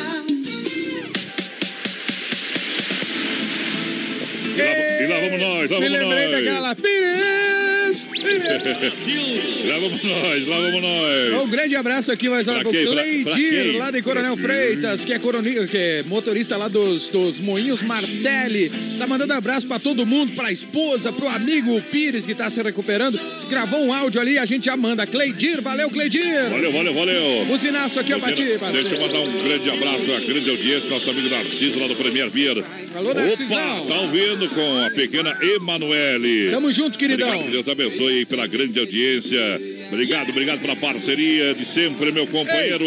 [4.56, 6.44] E lá, e lá vamos nós, lá Me vamos lembrei nós.
[6.44, 7.65] daquela Pires!
[9.68, 11.42] lá vamos nós, lá vamos nós.
[11.42, 14.36] Um grande abraço aqui mais uma pro Cleidir, lá de Coronel?
[14.36, 18.70] Freitas, que é, coroni- que é motorista lá dos, dos Moinhos Martelli.
[18.98, 23.18] Tá mandando abraço pra todo mundo, pra esposa, pro amigo Pires, que tá se recuperando.
[23.48, 25.06] Gravou um áudio ali, a gente já manda.
[25.06, 26.50] Cleidir, valeu, Cleidir!
[26.50, 27.44] Valeu, valeu, valeu.
[27.46, 31.10] Buzinaço aqui, ó, pra ti, Deixa eu mandar um grande abraço à grande audiência, nosso
[31.10, 32.64] amigo Narciso lá do Premier Beer.
[32.94, 36.50] Alô, Opa, tá ouvindo com a pequena Emanuele.
[36.50, 37.28] Tamo junto, queridão.
[37.28, 39.40] Obrigado, Deus abençoe pela grande audiência.
[39.92, 42.84] Obrigado, obrigado pela parceria de sempre, meu companheiro.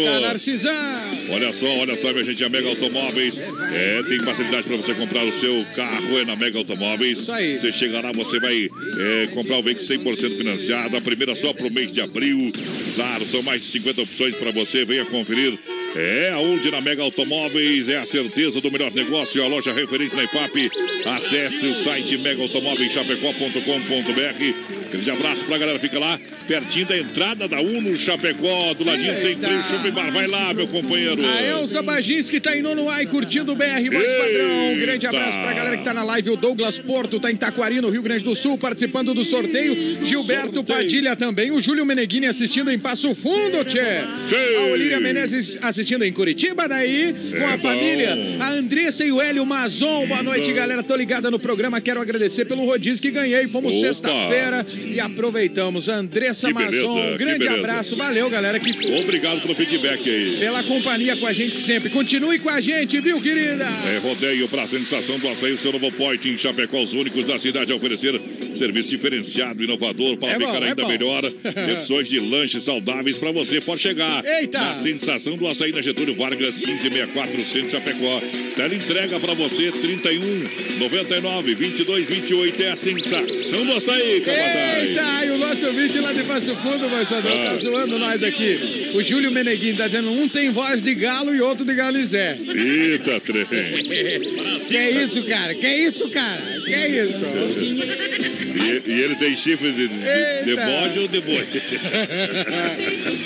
[1.30, 5.24] Olha só, olha só, minha gente, a Mega Automóveis é, tem facilidade para você comprar
[5.24, 7.20] o seu carro, é na Mega Automóveis.
[7.20, 7.58] Isso aí.
[7.58, 11.66] Você chega lá, você vai é, comprar o veículo 100% financiado, a primeira só para
[11.66, 12.52] o mês de abril.
[12.94, 15.58] Claro, são mais de 50 opções para você, venha conferir.
[15.96, 20.22] É aonde na Mega Automóveis é a certeza do melhor negócio, a loja referência na
[20.22, 20.70] IPAP.
[21.16, 24.54] Acesse o site megaautomóveischapecó.com.br.
[24.90, 29.28] Grande abraço pra galera, fica lá pertinho da entrada da Uno Chapecó, do ladinho sem
[29.28, 29.48] Eita.
[29.68, 30.10] Shopping Bar.
[30.10, 31.24] Vai lá, meu companheiro.
[31.24, 33.96] A Elza Baginski tá em nono ai curtindo o BR Eita.
[33.96, 34.72] Padrão.
[34.72, 36.30] Um grande abraço pra galera que tá na live.
[36.30, 40.00] O Douglas Porto tá em Taquari, no Rio Grande do Sul, participando do sorteio.
[40.04, 40.64] Gilberto Sorteio.
[40.64, 41.52] Padilha também.
[41.52, 44.00] O Júlio Meneghini assistindo em Passo Fundo, tchê.
[44.28, 44.56] Tchê.
[44.56, 48.16] A Olíria Menezes assistindo em Curitiba, daí, com a família.
[48.40, 50.06] A Andressa e o Hélio Mazon.
[50.06, 50.82] Boa noite, galera.
[50.82, 51.80] Tô ligada no programa.
[51.80, 53.48] Quero agradecer pelo rodízio que ganhei.
[53.48, 55.88] Fomos sexta-feira e aproveitamos.
[55.88, 57.00] Andressa Que beleza, Mazon.
[57.00, 57.58] Um que grande beleza.
[57.58, 57.96] abraço.
[57.96, 58.58] Valeu, galera.
[58.60, 60.36] Que Obrigado pelo feedback aí.
[60.38, 61.90] pela companhia com a gente sempre.
[61.90, 63.64] Continue com a gente, viu, querida?
[63.94, 67.38] É rodeio para a sensação do açaí, seu novo point em Chapecó, os únicos da
[67.38, 68.20] cidade a oferecer
[68.60, 70.88] Serviço diferenciado, inovador para É bom, ficar é ainda bom.
[70.88, 71.22] melhor.
[71.78, 73.58] Opções de lanches saudáveis para você.
[73.58, 74.22] Pode chegar.
[74.22, 74.58] Eita!
[74.60, 78.20] Na sensação do açaí na Getúlio Vargas, 1564 Centro Chapecó.
[78.54, 80.20] Tela entrega para você, 31
[80.78, 82.62] 99 22 28.
[82.62, 84.88] É a sensação do açaí, capataz.
[84.88, 87.44] Eita, e o nosso ouvinte lá de Passo Fundo, vai Ah.
[87.50, 88.90] tá zoando nós aqui.
[88.92, 92.36] O Júlio Meneguinho tá dizendo um tem voz de galo e outro de galizé.
[92.38, 93.46] Eita, trem.
[94.70, 95.54] Que é isso, cara?
[95.54, 96.42] Que é isso, cara?
[96.64, 97.18] Que é isso?
[98.60, 101.46] E, e ele tem chifre de, de, de bode ou de boi?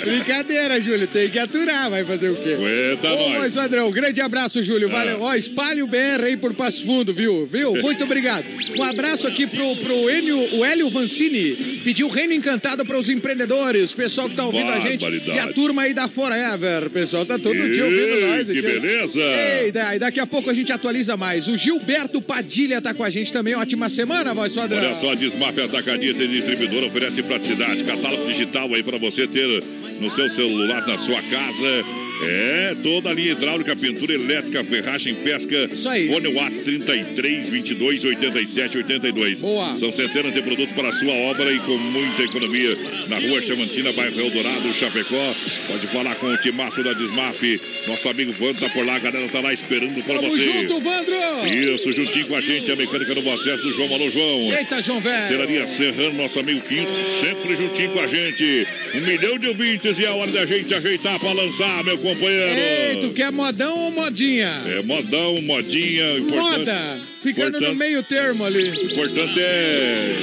[0.05, 2.53] Brincadeira, Júlio, tem que aturar, vai fazer o quê?
[2.53, 3.37] Aguenta Ô, nós.
[3.39, 4.87] mas, Andrão, grande abraço, Júlio.
[4.89, 5.21] Valeu.
[5.21, 7.45] Ó, espalhe o BR aí por Passo Fundo, viu?
[7.51, 7.73] Viu?
[7.75, 8.45] Muito obrigado.
[8.77, 11.55] Um abraço aqui pro, pro Enio, o Hélio Vancini.
[11.83, 15.05] Pediu reino encantado para os empreendedores, pessoal que tá ouvindo a gente.
[15.27, 17.25] E a turma aí da Forever, pessoal.
[17.25, 18.61] Tá todo dia ouvindo Ei, nós que aqui.
[18.61, 19.19] beleza.
[19.19, 21.47] Ei, da- e daqui a pouco a gente atualiza mais.
[21.47, 23.55] O Gilberto Padilha tá com a gente também.
[23.55, 24.79] Ótima semana, voz padrão.
[24.83, 27.83] Olha só, a Desmaf Atacadista e Distribuidora oferece praticidade.
[27.83, 29.63] Catálogo digital aí para você ter
[29.99, 32.04] no seu celular, na sua casa.
[32.23, 35.69] É, toda a linha hidráulica, pintura elétrica, ferragem, pesca.
[35.71, 36.07] Isso aí.
[36.07, 39.41] Fone Watts 33 22 87 82.
[39.41, 39.75] Boa.
[39.75, 42.77] São centenas de produtos para a sua obra e com muita economia.
[43.09, 45.33] Na rua Chamantina, bairro Eldorado, Chapecó.
[45.67, 47.41] Pode falar com o timaço da Desmaf.
[47.87, 50.43] Nosso amigo Vando tá por lá, a galera tá lá esperando Tamo você.
[50.43, 51.15] junto, Vandro!
[51.47, 54.53] Isso, juntinho com a gente, a mecânica no acesso do João Alô, João.
[54.53, 55.27] Eita, João Velho!
[55.27, 56.91] Ceraria Serrano, nosso amigo Quinto,
[57.21, 58.67] sempre juntinho com a gente.
[58.95, 62.59] Um milhão de ouvintes e é hora da gente ajeitar pra lançar, meu companheiro.
[62.59, 64.51] Ei, tu quer modão ou modinha?
[64.67, 66.59] É modão, modinha, importante.
[66.59, 66.99] Moda!
[67.23, 68.69] Ficando no meio termo ali.
[68.69, 70.15] O importante é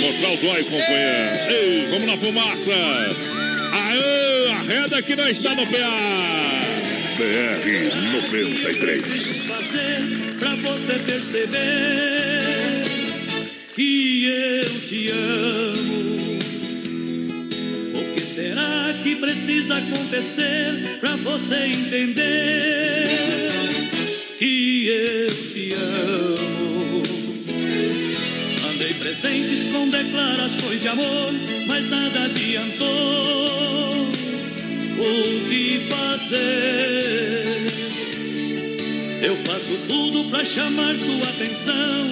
[0.00, 1.50] mostrar os olhos, companheiro.
[1.50, 2.72] Ei, vamos na fumaça.
[3.72, 6.34] Aê, arreda que não está no PA.
[7.16, 7.64] BR
[8.12, 9.42] 93.
[9.46, 12.84] fazer pra você perceber
[13.74, 16.13] que eu te amo?
[18.64, 23.06] O que precisa acontecer pra você entender
[24.38, 27.02] que eu te amo?
[28.62, 31.32] Mandei presentes com declarações de amor,
[31.68, 34.08] mas nada adiantou.
[34.96, 37.04] O que fazer?
[39.22, 42.10] Eu faço tudo pra chamar sua atenção.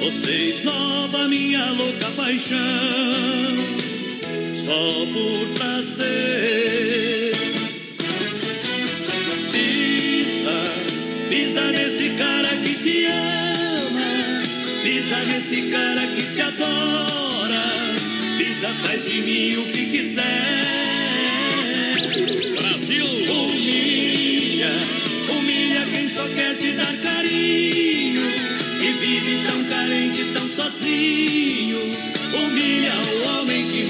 [0.00, 3.87] Você esnova minha louca paixão.
[4.64, 7.32] Só por prazer.
[9.52, 10.58] Pisa,
[11.30, 14.10] pisa nesse cara que te ama.
[14.82, 17.62] Pisa nesse cara que te adora.
[18.36, 20.24] Pisa, faz de mim o que quiser.
[22.58, 23.06] Brasil!
[23.30, 24.72] Humilha,
[25.30, 28.26] humilha quem só quer te dar carinho.
[28.82, 31.78] E vive tão carente, tão sozinho.
[32.34, 33.87] Humilha o homem que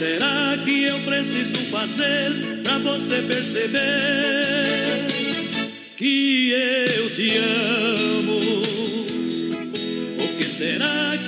[0.00, 3.80] será que eu preciso fazer pra você perceber
[5.98, 7.79] que eu te amo?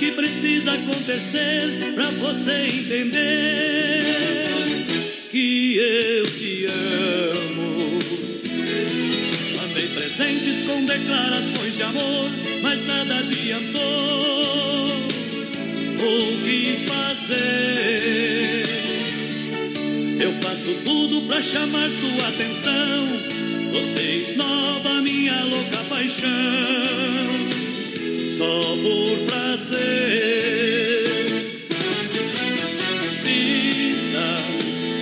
[0.03, 4.03] Que precisa acontecer pra você entender
[5.31, 7.99] que eu te amo?
[9.55, 12.29] Mandei presentes com declarações de amor,
[12.61, 13.83] mas nada adiantou.
[15.99, 18.65] O que fazer?
[20.19, 23.07] Eu faço tudo pra chamar sua atenção.
[23.71, 27.42] Você esnova minha louca paixão.
[28.37, 29.73] Só por prazer.
[33.23, 34.27] Pisa,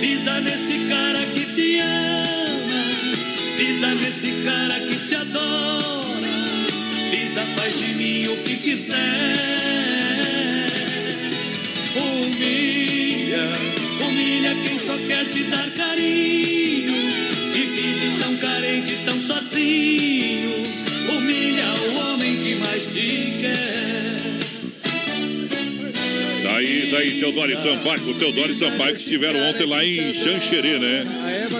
[0.02, 2.90] pisa nesse cara que te ama.
[3.56, 6.28] Pisa nesse cara que te adora.
[7.10, 8.98] Pisa, faz de mim o que quiser.
[11.96, 13.48] Humilha,
[14.06, 15.61] humilha quem só quer te dar
[27.22, 31.04] Teodoro e Sampaio, o Teodoro e Sampaio que estiveram ontem lá em Xanxerê, né?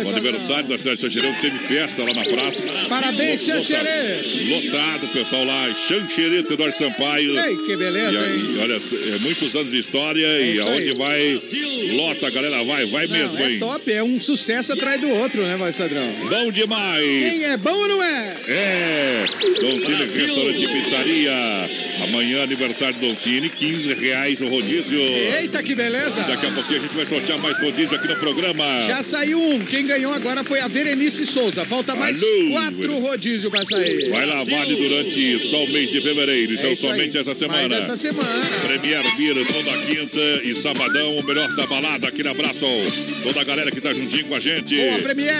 [0.03, 2.63] É O aniversário da cidade de Xanxerê, teve festa lá na praça.
[2.89, 3.43] Parabéns.
[3.43, 4.21] Xanxerê.
[4.49, 5.75] Lotado, pessoal lá.
[5.89, 7.39] Xanxerê, Teodoro Sampaio.
[7.39, 8.59] Ei, que beleza, E hein?
[8.63, 10.95] olha, é muitos anos de história e isso aonde aí.
[10.95, 11.41] vai,
[11.97, 13.59] lota, a galera vai, vai mesmo, Não, é hein?
[13.59, 16.09] top, é um sucesso atrás do outro, né, voz padrão?
[16.29, 17.03] Bom demais!
[17.05, 18.35] Quem é bom ou não é?
[18.49, 19.25] É,
[19.61, 21.33] Don Cine Restaurante e Pizzaria.
[22.05, 25.01] Amanhã, aniversário do Don Cine, 15 reais o rodízio.
[25.01, 26.21] Eita, que beleza!
[26.23, 28.65] Daqui a pouquinho a gente vai sortear mais rodízio aqui no programa.
[28.87, 29.61] Já saiu um.
[29.65, 31.65] Quem ganhou agora foi a Berenice Souza.
[31.67, 34.09] Falta mais Alô, quatro rodízios pra sair.
[34.09, 36.55] Vai lá, vale durante só o mês de fevereiro.
[36.55, 37.21] Então, É somente aí.
[37.21, 37.69] essa semana.
[37.69, 38.47] Mais essa semana.
[38.63, 42.65] Premier Beer, toda quinta e sabadão, o melhor da balada aqui na Braço.
[43.23, 44.75] Toda a galera que tá juntinho com a gente.
[44.75, 45.35] Boa, Premier.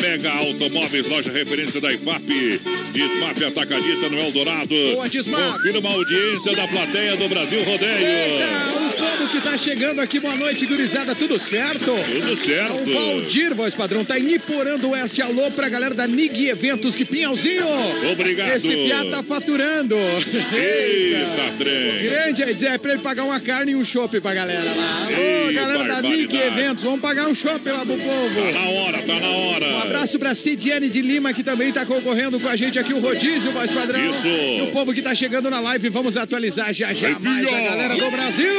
[0.00, 2.60] Mega Automóveis, loja referência da IFAP.
[2.92, 4.74] Desmap Atacadista no Eldorado.
[4.94, 5.52] Boa, Desmap.
[5.52, 8.06] Confira uma audiência da plateia do Brasil Rodeio.
[8.06, 8.46] Eita,
[8.78, 11.84] o povo que tá chegando aqui, boa noite, gurizada, tudo certo?
[12.10, 12.74] Tudo certo.
[12.74, 15.22] O Valdir, voz padrão, tá em Iporã do Oeste.
[15.22, 17.66] Alô pra galera da NIG Eventos, que Pinhalzinho.
[18.12, 18.50] Obrigado.
[18.52, 19.96] Esse piá tá faturando.
[19.96, 22.02] Eita, trem.
[22.02, 25.08] Grande, é dizer, é pra ele pagar uma carne e um chopp pra galera lá.
[25.08, 26.36] Ô, Ei, galera da NIG.
[26.36, 28.52] Eventos, vamos pagar um chopp lá pro povo.
[28.52, 29.66] Tá na hora, tá na hora.
[29.66, 33.00] Um abraço pra Cidiane de Lima, que também tá concorrendo com a gente aqui, o
[33.00, 34.10] Rodízio, voz padrão.
[34.10, 34.26] Isso.
[34.26, 37.96] E o povo que tá chegando na live, vamos atualizar já já mais a galera
[37.96, 38.52] do Brasil.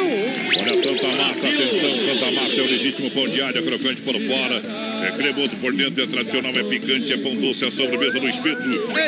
[0.57, 4.61] Olha Santa Massa, atenção, Santa Massa é o legítimo pão de alho, crocante por fora,
[5.03, 8.59] é cremoso por dentro, é tradicional, é picante, é pão doce, é sobremesa do espeto.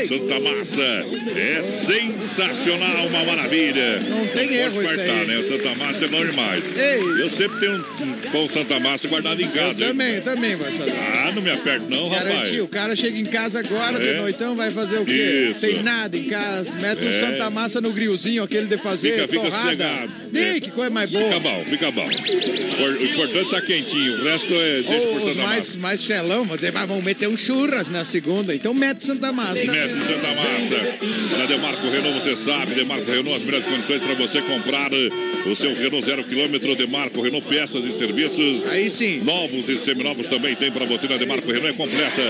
[0.07, 3.99] Santa Massa é sensacional, uma maravilha.
[3.99, 5.37] Não tem pode erro isso fartar, né?
[5.39, 6.63] O Santa Massa é bom demais.
[6.77, 7.21] Ei.
[7.21, 9.83] Eu sempre tenho um pão Santa Massa guardado em Eu casa.
[9.83, 9.89] hein?
[9.89, 10.95] também, também, voz padrão.
[11.13, 12.27] Ah, não me aperte não, rapaz.
[12.29, 14.13] Garantiu, o cara chega em casa agora, de É.
[14.17, 15.49] noitão, vai fazer o quê?
[15.51, 15.61] Isso.
[15.61, 17.11] Tem nada em casa, mete um É.
[17.13, 20.07] Santa Massa no grilzinho, aquele de fazer Fica- fica torrada.
[20.33, 20.59] Ih, É.
[20.59, 21.23] que coisa mais boa.
[21.25, 22.07] Fica bom, fica bom.
[22.07, 25.79] O importante tá quentinho, o resto é deixa Ou por Santa mais, Massa.
[25.81, 29.65] Mais felão, vão dizer, "Vai, vamos meter um churras na segunda, então mete Santa Massa.
[29.65, 31.37] Mete Santa Massa.
[31.37, 35.09] Na Demarco Renault, você sabe, Demarco Renault, as melhores condições para você comprar eh,
[35.45, 36.75] o seu Renault zero quilômetro.
[36.75, 38.63] Demarco Renault, peças e serviços.
[38.69, 39.21] Aí sim.
[39.23, 42.21] Novos e seminovos também tem para você na Demarco Renault, é completa.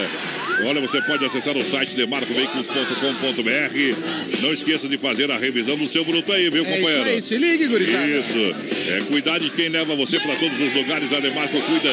[0.66, 4.42] Olha, você pode acessar o site demarcoveículos.com.br.
[4.42, 7.10] Não esqueça de fazer a revisão do seu bruto aí, viu, É isso companheiro?
[7.10, 8.08] aí, se ligue, gurizada.
[8.08, 8.56] Isso.
[8.90, 11.12] É cuidar de quem leva você para todos os lugares.
[11.14, 11.90] A Demarco cuida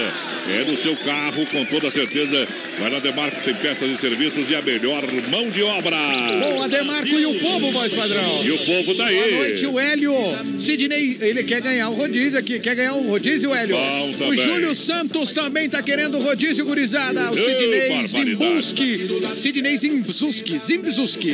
[0.51, 2.47] é do seu carro, com toda certeza.
[2.79, 5.97] Vai na Demarco, tem peças e serviços e a melhor mão de obra.
[6.41, 8.43] Bom, Ademarco e o povo, voz padrão.
[8.45, 9.19] E o povo tá aí.
[9.19, 10.13] Boa noite, o Hélio.
[10.61, 12.59] Sidney, ele quer ganhar o rodízio aqui.
[12.61, 13.77] Quer ganhar um rodízio, Hélio?
[13.77, 14.37] Bom o.
[14.37, 17.31] Júlio Santos também tá querendo rodízio, gurizada.
[17.31, 18.58] O Sidney barbaridade.
[18.59, 18.99] Zimbuski.
[19.35, 19.77] Sidney.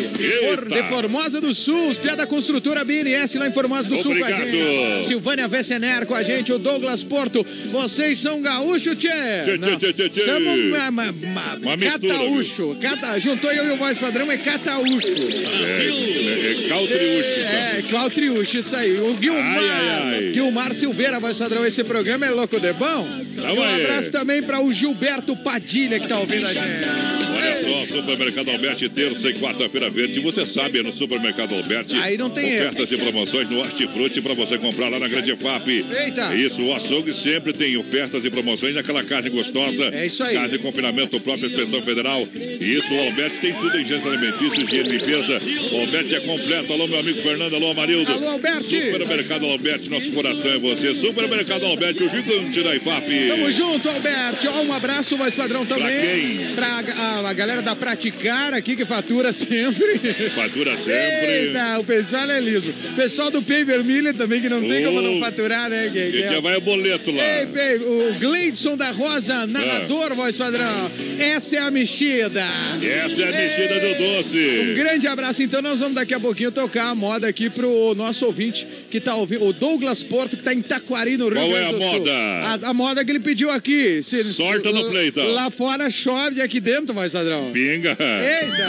[0.03, 0.83] For, Eita.
[0.83, 1.89] de Formosa do Sul.
[1.89, 4.51] Os piada construtora BNS lá em Formosa do Sul com a Obrigado.
[4.51, 5.07] gente.
[5.07, 6.53] Silvânia Vessener com a gente.
[6.53, 7.45] O Douglas Porto.
[7.70, 9.09] Vocês são gaúcho, tchê?
[9.09, 10.20] Tchê, tchê, tchê, tchê.
[10.25, 12.77] Chama uma, uma, uma, Uma mistura, cataúcho.
[12.81, 15.07] Cata, juntou eu e o voz padrão, é cataúcho.
[15.09, 17.41] É, é, é Caltriúcho?
[17.41, 19.01] É, Clautriucho, isso aí.
[19.01, 19.59] O Guilmar.
[19.59, 20.31] Ai, ai.
[20.33, 21.64] Guilmar Silveira, voz padrão.
[21.64, 23.09] Esse programa é louco de bom.
[23.37, 23.85] Tamo um aí.
[23.85, 27.13] abraço também para o Gilberto Padilha, que tá ouvindo a gente.
[27.20, 27.34] you.
[27.45, 30.20] Olha só, Supermercado Alberti, terça e quarta-feira verde.
[30.20, 31.95] Você sabe, é no Supermercado Alberti.
[31.97, 35.68] Aí não tem Ofertas e promoções no Hortifruti para você comprar lá na Grande FAP.
[35.68, 36.34] Eita.
[36.34, 39.84] Isso, o açougue sempre tem ofertas e promoções naquela carne gostosa.
[39.92, 40.34] É isso aí.
[40.34, 42.26] Carne de confinamento própria, inspeção federal.
[42.61, 45.40] Isso, o Alberti tem tudo em gênero alimentício, higiene e limpeza.
[45.72, 46.72] O Alberti é completo.
[46.72, 47.55] Alô, meu amigo Fernando.
[47.55, 48.11] Alô, Amarildo.
[48.11, 48.92] Alô, Alberti.
[48.92, 50.95] Supermercado Alberti, nosso coração é você.
[50.95, 53.28] Supermercado Alberti, o gigante da IFAP.
[53.28, 54.49] Tamo junto, Alberto.
[54.49, 56.36] Ó, um abraço, voz padrão também.
[56.38, 56.55] quem?
[56.55, 59.99] Pra a, a galera da Praticar aqui, que fatura sempre.
[60.35, 61.49] Fatura sempre.
[61.49, 62.70] Eita, o pessoal é liso.
[62.93, 65.91] O pessoal do Pay Vermelho também, que não tem como não faturar, né?
[65.93, 67.22] Que, Que já vai o boleto lá.
[67.22, 70.14] Ei, Pay, o Gleidson da Rosa, narrador, Ah.
[70.14, 70.91] voz padrão.
[71.18, 72.45] Essa é a mexida.
[72.82, 74.74] Essa é a mexida do Um doce.
[74.76, 75.43] grande abraço.
[75.43, 79.14] Então, nós vamos daqui a pouquinho tocar a moda aqui pro nosso ouvinte que tá
[79.14, 81.78] ouvindo, o Douglas Porto, que tá em Taquari, no Rio Qual Grande é a do
[81.82, 81.99] Sul.
[82.01, 82.12] moda?
[82.12, 84.03] A, a moda que ele pediu aqui.
[84.03, 85.26] Se, Sorta no play, então.
[85.32, 87.24] Lá fora chove, aqui dentro, voz padrão.
[87.53, 87.97] Pinga.
[87.99, 88.68] Eita!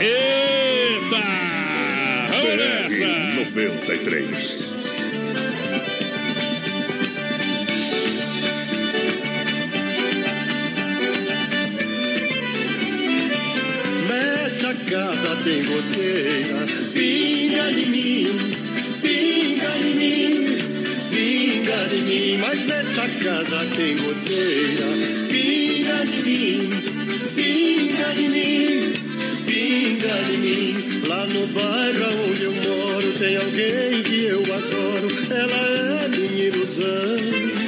[0.00, 1.22] Eita!
[2.30, 2.90] Vamos nessa!
[2.90, 4.70] BR 93.
[14.08, 18.36] Nessa casa tem goteira, pinga de mim,
[19.02, 20.58] pinga de mim,
[21.10, 22.38] pinga de mim.
[22.38, 24.86] Mas nessa casa tem goteira,
[25.30, 26.70] pinga de mim,
[27.40, 28.92] pinga de mim,
[29.46, 30.76] pinga de mim.
[31.08, 37.60] Lá no bairro onde eu moro tem alguém que eu adoro, ela é minha ilusão.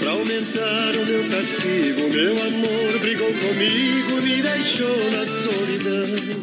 [0.00, 2.02] Pra aumentar o meu castigo.
[2.12, 6.42] Meu amor brigou comigo, me deixou na solidão.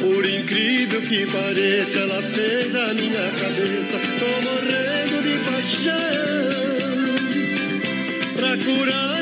[0.00, 3.98] Por incrível que pareça, ela fez a minha cabeça.
[4.20, 6.04] Tô morrendo de paixão.
[8.36, 9.13] Pra curar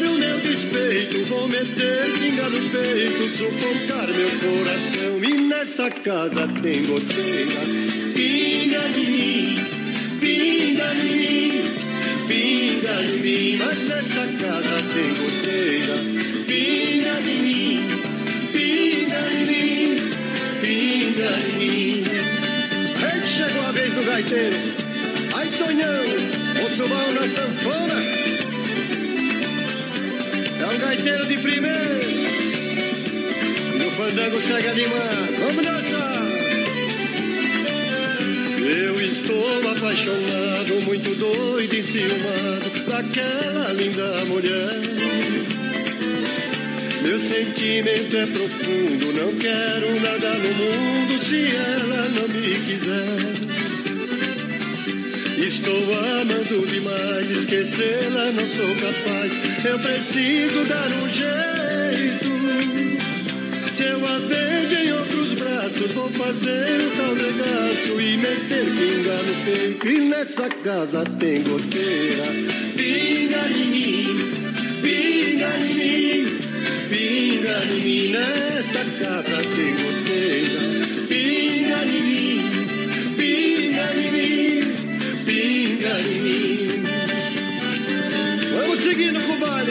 [1.03, 5.25] despeito, vou meter pinga no peito, sufocar meu coração.
[5.25, 7.61] E nessa casa tem goteira,
[8.15, 9.57] pinga em mim,
[10.21, 11.63] pinga em mim,
[12.29, 13.57] pinga em mim.
[13.59, 15.95] Mas nessa casa tem goteira,
[16.47, 17.81] pinga em mim,
[18.53, 20.11] pinga em mim,
[20.61, 22.05] pinga em mim.
[23.03, 24.57] Aí chegou a vez do gaiteiro,
[25.35, 26.05] ai Tonhão,
[26.65, 28.12] o subão na sanfona.
[30.93, 32.03] Gaiteiro de primeiro.
[33.78, 35.38] E o.
[35.38, 36.22] Vamos dançar!
[38.61, 44.76] Eu estou apaixonado, muito doido, enciumado Daquela linda mulher
[47.01, 53.52] Meu sentimento é profundo Não quero nada no mundo Se ela não me quiser
[55.53, 59.33] Estou amando demais, esquecê-la não sou capaz.
[59.63, 62.33] Eu preciso dar um jeito.
[63.75, 69.23] Se eu a vejo em outros braços, vou fazer o tal regaço e meter pinga
[69.23, 69.89] no peito.
[69.89, 72.25] E nessa casa tem goteira.
[72.75, 74.33] Pinga em mim,
[74.81, 76.39] pinga em mim,
[76.89, 78.13] pinga em mim.
[78.13, 79.91] Nessa casa tem goteira.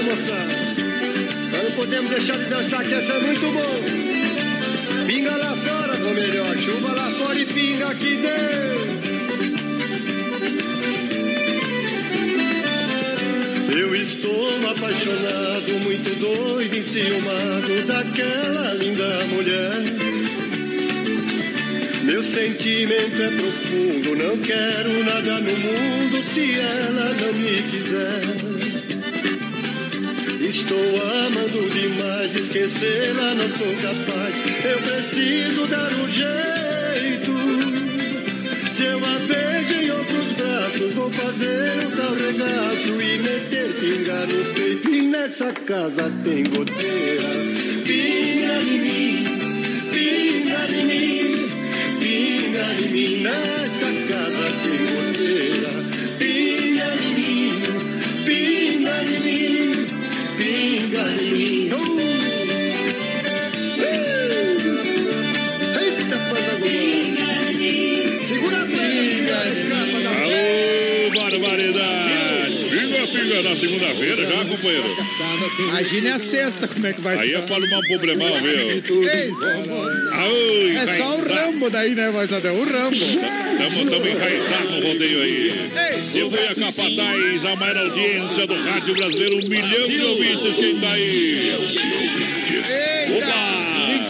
[0.02, 0.54] Baile, moçada.
[1.52, 5.06] Nós não podemos deixar de dançar, que essa é muito bom.
[5.06, 8.62] Pinga lá fora, ou melhor, chuva lá fora e pinga aqui dentro.
[13.78, 20.12] Eu estou apaixonado, muito doido, enciumado daquela linda mulher.
[22.04, 28.51] Meu sentimento é profundo, não quero nada no mundo se ela não me quiser.
[30.52, 34.36] Estou amando demais, esquecê-la não sou capaz.
[34.66, 37.32] Eu preciso dar um jeito.
[38.74, 44.26] Se eu a vejo em outros braços, vou fazer o tal regaço e meter pinga
[44.26, 44.90] no peito.
[44.90, 47.30] E nessa casa tem goteira.
[47.86, 49.24] Pinga em mim,
[49.94, 51.32] pinga em mim
[52.02, 54.01] pinga em mim, nessa casa
[73.44, 74.96] Na segunda-feira já, companheiro.
[75.60, 78.70] Imagine a sexta, como é que vai Aí é pra arrumar um problemão, viu?
[79.10, 79.32] Ei,
[80.78, 82.56] É só o Rambo daí, né, voz padrão?
[82.56, 82.98] O Rambo.
[83.58, 85.52] Tamo, tamo enraizado no rodeio aí.
[86.14, 91.56] Dibuia Capataz, a maior audiência do rádio brasileiro, um milhão de ouvintes, quem tá aí?
[93.10, 93.31] Eita!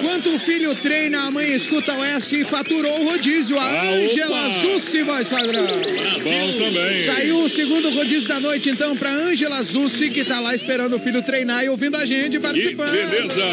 [0.02, 3.58] Enquanto o filho treina, a mãe escuta Oeste e faturou o rodízio.
[3.60, 4.50] A Ah, Ângela!
[4.60, 5.64] Zussi, voz padrão.
[5.68, 7.06] Bom também.
[7.06, 11.00] Saiu o segundo rodízio da noite, então, pra Ângela Zussi, que tá lá esperando o
[11.00, 12.92] filho treinar e ouvindo a gente Que participando.
[12.92, 13.44] beleza!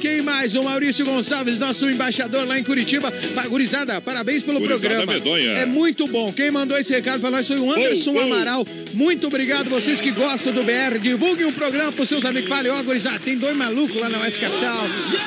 [0.00, 0.54] Quem mais?
[0.54, 3.12] O Maurício Gonçalves, nosso embaixador lá em Curitiba.
[3.48, 5.12] Gurizada, parabéns pelo Gurizada programa.
[5.12, 5.50] medonha.
[5.58, 6.32] É muito bom.
[6.32, 8.20] Quem mandou esse recado pra nós foi o Anderson Oh, oh.
[8.20, 8.66] Amaral.
[8.94, 10.98] Muito obrigado, vocês que gostam do BR.
[11.00, 12.48] Divulguem o programa pros seus amigos.
[12.48, 14.86] Fale, ó, gurizada, tem dois malucos lá na Oeste Capital.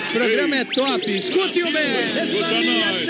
[0.10, 1.18] O programa é top.
[1.18, 2.00] Escute o BR.
[2.00, 3.10] Escuta nós.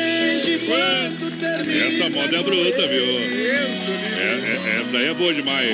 [1.87, 3.03] Essa moda é bruta, viu?
[3.03, 5.67] É, é- essa aí é boa demais.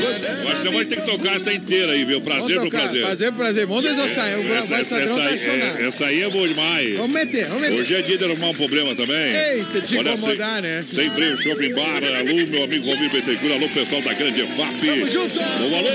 [0.00, 2.20] Mas você vai ter que tocar essa inteira aí, viu?
[2.20, 3.02] Prazer pro prazer.
[3.02, 3.66] Prazer pro prazer.
[3.66, 4.38] Vamos desossar.
[4.38, 6.96] O Essa, essa, essa, é- essa aí é boa demais.
[6.96, 7.80] Vamos meter, vamos meter.
[7.80, 9.34] Hoje é dia de arrumar um problema também.
[9.36, 10.84] Eita, se Olha, incomodar, sem, né?
[10.88, 14.86] Sem freio, shopping bar, alô, meu amigo Romir Betecura, alô, pessoal da grande EFAP.
[14.86, 15.34] Tamo junto.
[15.38, 15.88] Bom, alô.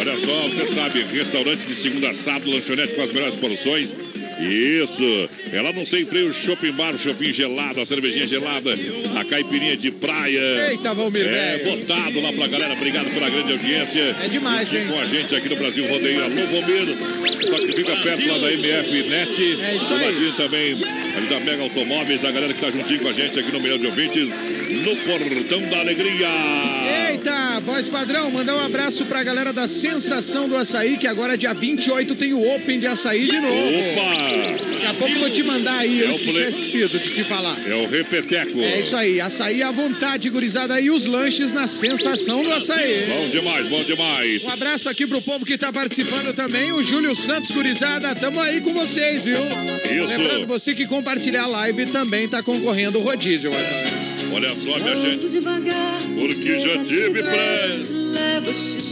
[0.00, 3.90] Olha só, você sabe, restaurante de segunda a sábado, lanchonete com as melhores porções.
[4.40, 8.76] Isso, ela não sem freio, shopping bar, shopping gelado, a cervejinha gelada,
[9.18, 10.70] a caipirinha de praia.
[10.70, 11.76] Eita, Valmir, É, velho.
[11.80, 14.16] votado lá pra galera, obrigado pela grande audiência.
[14.22, 14.86] É demais, hein?
[14.88, 16.96] com a gente aqui no Brasil Rodeio, alô, Bombeiro.
[17.44, 19.58] Só que fica perto lá da MF Net.
[19.62, 20.32] É isso aí.
[20.36, 20.72] também,
[21.16, 23.78] ali da Mega Automóveis, a galera que tá juntinho com a gente aqui no Milhão
[23.78, 26.28] de Ouvintes, no Portão da Alegria.
[27.10, 31.54] Eita, voz padrão, mandar um abraço pra galera da Sensação do Açaí, que agora dia
[31.54, 33.54] 28 tem o Open de Açaí de novo.
[33.54, 34.64] Opa!
[34.74, 37.56] Daqui a pouco vou te mandar aí, É eu o tinha esquecido de te falar.
[37.66, 38.60] É o repeteco.
[38.60, 43.04] É isso aí, açaí à vontade, gurizada, e os lanches na sensação do açaí.
[43.06, 44.42] Bom demais, bom demais.
[44.44, 48.60] Um abraço aqui pro povo que tá participando também, o Júlio Santos, gurizada, tamo aí
[48.60, 49.38] com vocês, viu?
[49.38, 50.06] Isso.
[50.06, 53.50] Lembrando, você que compartilhar a live também tá concorrendo ao rodízio.
[53.50, 53.93] Marcelo.
[54.32, 55.40] Olha só, minha gente.
[56.18, 57.92] Porque já tive pressa.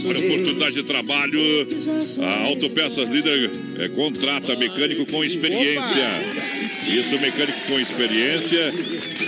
[0.05, 1.39] Olha, oportunidade de trabalho.
[2.21, 3.49] A Autopeças Líder
[3.79, 6.07] é, contrata mecânico com experiência.
[6.87, 8.73] Isso, mecânico com experiência.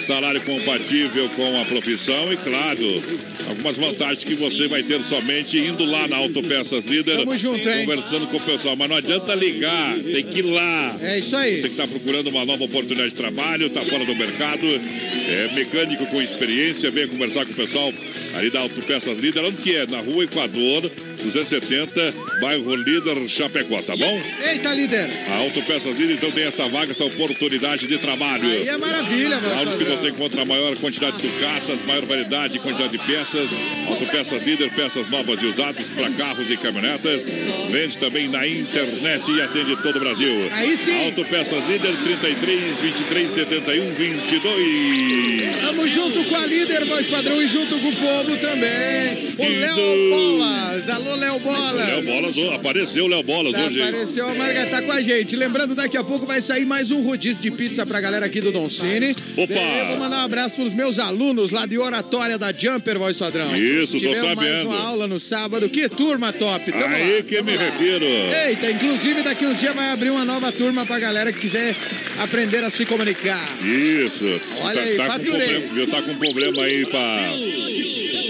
[0.06, 3.04] Salário compatível com a profissão e, claro,
[3.48, 7.18] algumas vantagens que você vai ter somente indo lá na Autopeças Líder.
[7.18, 7.86] Tamo junto, hein?
[7.86, 8.76] Conversando com o pessoal.
[8.76, 10.98] Mas não adianta ligar, tem que ir lá.
[11.02, 11.56] É isso aí.
[11.56, 15.85] Você que está procurando uma nova oportunidade de trabalho, está fora do mercado, é mecânico
[16.08, 17.94] com experiência, venha conversar com o pessoal
[18.36, 19.86] ali da Autopeças Líder, onde que é?
[19.86, 20.90] Na rua Equador,
[21.32, 24.21] 270, bairro Líder, Chapecó, tá bom?
[24.43, 25.09] Eita, líder.
[25.30, 28.47] A Autopeças Líder, então, tem essa vaga, essa oportunidade de trabalho.
[28.47, 32.57] Aí é maravilha, meu Algo que você encontra a maior quantidade de sucatas, maior variedade
[32.57, 33.49] e quantidade de peças.
[33.88, 37.23] Autopeças Líder, peças novas e usadas para carros e caminhonetas.
[37.69, 40.49] Vende também na internet e atende todo o Brasil.
[40.51, 41.05] Aí sim.
[41.05, 45.61] Autopeças Líder, 33, 23, 71, 22.
[45.61, 49.36] Tamo junto com a líder, voz padrão, e junto com o povo também.
[49.38, 50.89] O Léo Bolas.
[50.89, 51.74] Alô, Léo Bolas.
[51.74, 53.80] Léo Bolas, apareceu o Léo Bolas Tá, hoje.
[53.82, 53.88] hein?
[53.89, 55.36] Apareceu a Marga, tá com a gente.
[55.36, 58.51] Lembrando, daqui a pouco vai sair mais um rodízio de pizza pra galera aqui do
[58.51, 59.16] Don Cine.
[59.38, 59.53] Opa!
[59.53, 63.55] Eu vou mandar um abraço pros meus alunos lá de oratória da Jumper, voz padrão.
[63.55, 64.70] Isso, tô Tivemos mais sabendo.
[64.70, 65.70] uma aula no sábado.
[65.70, 66.72] Que turma top.
[66.72, 67.63] Tamo Aí lá, que me lá.
[67.63, 68.05] refiro.
[68.05, 71.76] Eita, inclusive daqui uns dias vai abrir uma nova turma pra galera que quiser
[72.20, 73.45] aprender a se comunicar.
[73.63, 74.39] Isso.
[74.61, 75.88] Olha tá, aí, tá com problema, viu?
[75.88, 77.30] Tá com problema aí pra,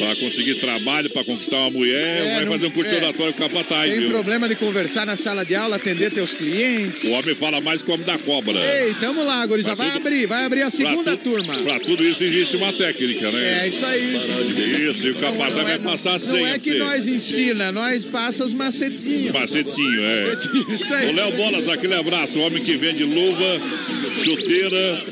[0.05, 2.05] pra conseguir trabalho, pra conquistar uma mulher.
[2.27, 2.97] É, vai não- fazer um curso é.
[2.97, 4.09] oratório com capataz, Tem viu?
[4.09, 7.03] problema de conversar na sala de aula, atender teus clientes.
[7.03, 8.53] O homem fala mais que o homem da cobra.
[8.59, 9.75] Ei, tamo lá, Guriza.
[9.75, 11.53] Pra Vai tudo- abrir, vai abrir a segunda tu- turma.
[11.63, 13.63] Pra tudo isso existe uma técnica, né?
[13.63, 14.15] É isso aí.
[14.89, 16.33] Isso, e o capataz Não vai é- passar a senha.
[16.33, 16.77] Não é que você.
[16.79, 19.31] nós ensina, nós passa os macetinhos.
[19.33, 20.25] Macetinho, é.
[20.35, 21.09] Macetinho, isso aí.
[21.09, 23.59] O Léo Bolas, aquele abraço, o homem que vende luva,
[24.23, 25.03] chuteira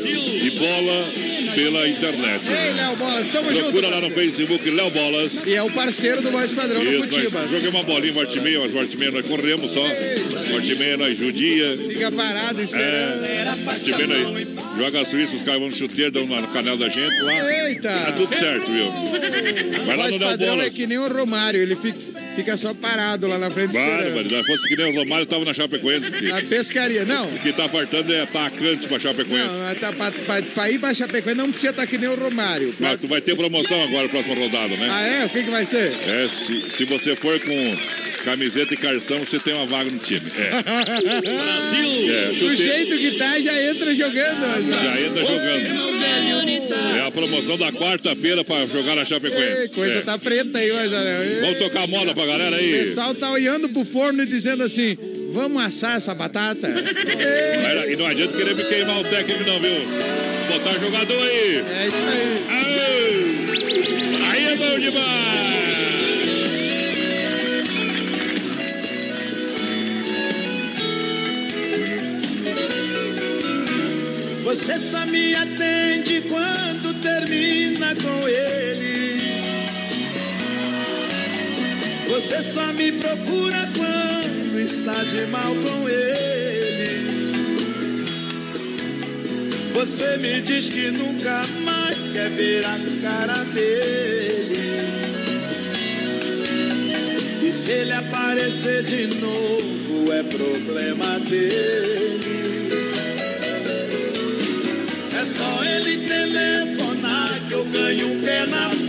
[0.43, 1.09] e bola
[1.55, 2.41] pela internet.
[2.47, 3.89] Ei, Léo Bolas, tamo Procura junto.
[3.89, 5.31] lá no Facebook, Léo Bolas.
[5.45, 7.41] E é o parceiro do Voz Padrão do Isso, Curitiba.
[7.41, 9.81] nós joguei uma bolinha, volta e meia, mas volta e meia nós corremos só.
[9.81, 11.77] Volta e meia nós judia.
[11.87, 13.25] Fica parado esperando.
[13.25, 14.47] É, volta e meia nós
[14.77, 17.67] joga a Suíça, os caras vão no chuteiro, dão na canela da gente lá.
[17.67, 17.89] Eita!
[17.89, 18.91] Tá tudo certo, viu?
[19.85, 20.73] Vai lá no Léo é Bolas.
[20.73, 21.99] que nem o Romário, ele fica,
[22.35, 23.73] fica só parado lá na frente.
[23.73, 26.11] Bárbaro, se fosse que nem o Romário, tava na Chapecoense.
[26.11, 27.27] que- Na pescaria, não.
[27.27, 29.47] O que tá faltando é atacantes pra Chapecoense.
[29.47, 32.73] Não, tá, pra, pra, pra ir pra Chapecoense não precisa estar que nem o Romário.
[32.79, 34.87] Mas tu vai ter promoção agora, próxima rodada, né?
[34.91, 35.25] Ah, é?
[35.25, 35.91] O que, que vai ser?
[36.07, 37.77] É, se, se você for com
[38.25, 40.21] camiseta e carção, você tem uma vaga no time.
[40.37, 40.63] É.
[41.21, 42.13] Brasil!
[42.15, 44.73] É, Do jeito que tá, já entra jogando.
[44.83, 45.93] Já entra jogando.
[46.97, 49.69] É a promoção da quarta-feira pra jogar na Ei, Chapecoense.
[49.73, 50.01] coisa É.
[50.01, 50.91] tá preta aí, mas...
[51.41, 52.71] Vamos tocar moda pra galera O aí.
[52.85, 54.97] pessoal tá olhando pro forno e dizendo assim:
[55.33, 56.67] vamos assar essa batata?
[56.69, 59.73] Galera, E não adianta querer me queimar o técnico, não, viu?
[60.47, 61.57] Botar jogador aí.
[61.57, 62.45] É isso aí.
[62.49, 64.31] Aê!
[64.31, 65.53] Aí é bom demais!
[74.43, 79.22] Você só me atende quando termina com ele.
[82.13, 87.07] Você só me procura quando está de mal com ele.
[89.73, 94.59] Você me diz que nunca mais quer ver a cara dele.
[97.41, 102.91] E se ele aparecer de novo, é problema dele.
[105.19, 108.82] É só ele telefonar que eu ganho um pé na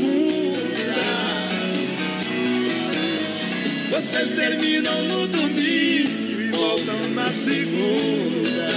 [4.05, 8.69] Vocês terminam no domingo e voltam na segunda.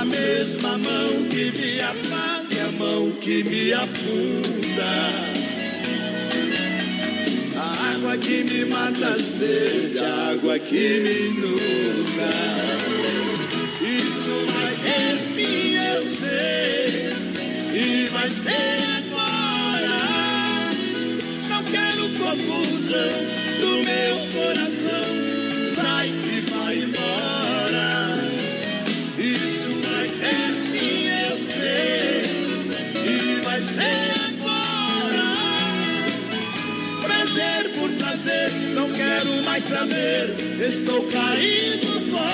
[0.00, 4.84] A mesma mão que me afaga é a mão que me afunda.
[7.56, 12.32] A água que me mata a sede, a água que me inunda.
[13.80, 17.12] Isso vai ter fim, eu sei,
[17.72, 18.93] e vai ser
[22.18, 23.10] confusão
[23.60, 28.16] do meu coração, sai e vai embora.
[29.18, 31.38] Isso vai ter fim, eu
[33.04, 35.28] e vai ser agora.
[37.02, 42.33] Prazer por prazer, não quero mais saber, estou caindo fora.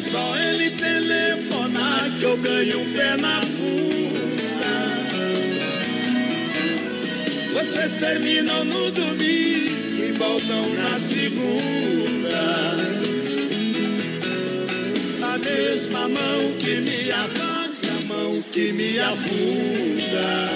[0.00, 4.40] É só ele telefonar que eu ganho um pé na bunda.
[7.52, 12.76] Vocês terminam no domingo e voltam na segunda.
[15.22, 20.48] A mesma mão que me arranca, a mão que me afunda.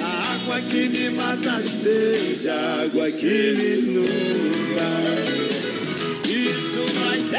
[0.00, 5.41] A água que me mata a sede, a água que me inunda.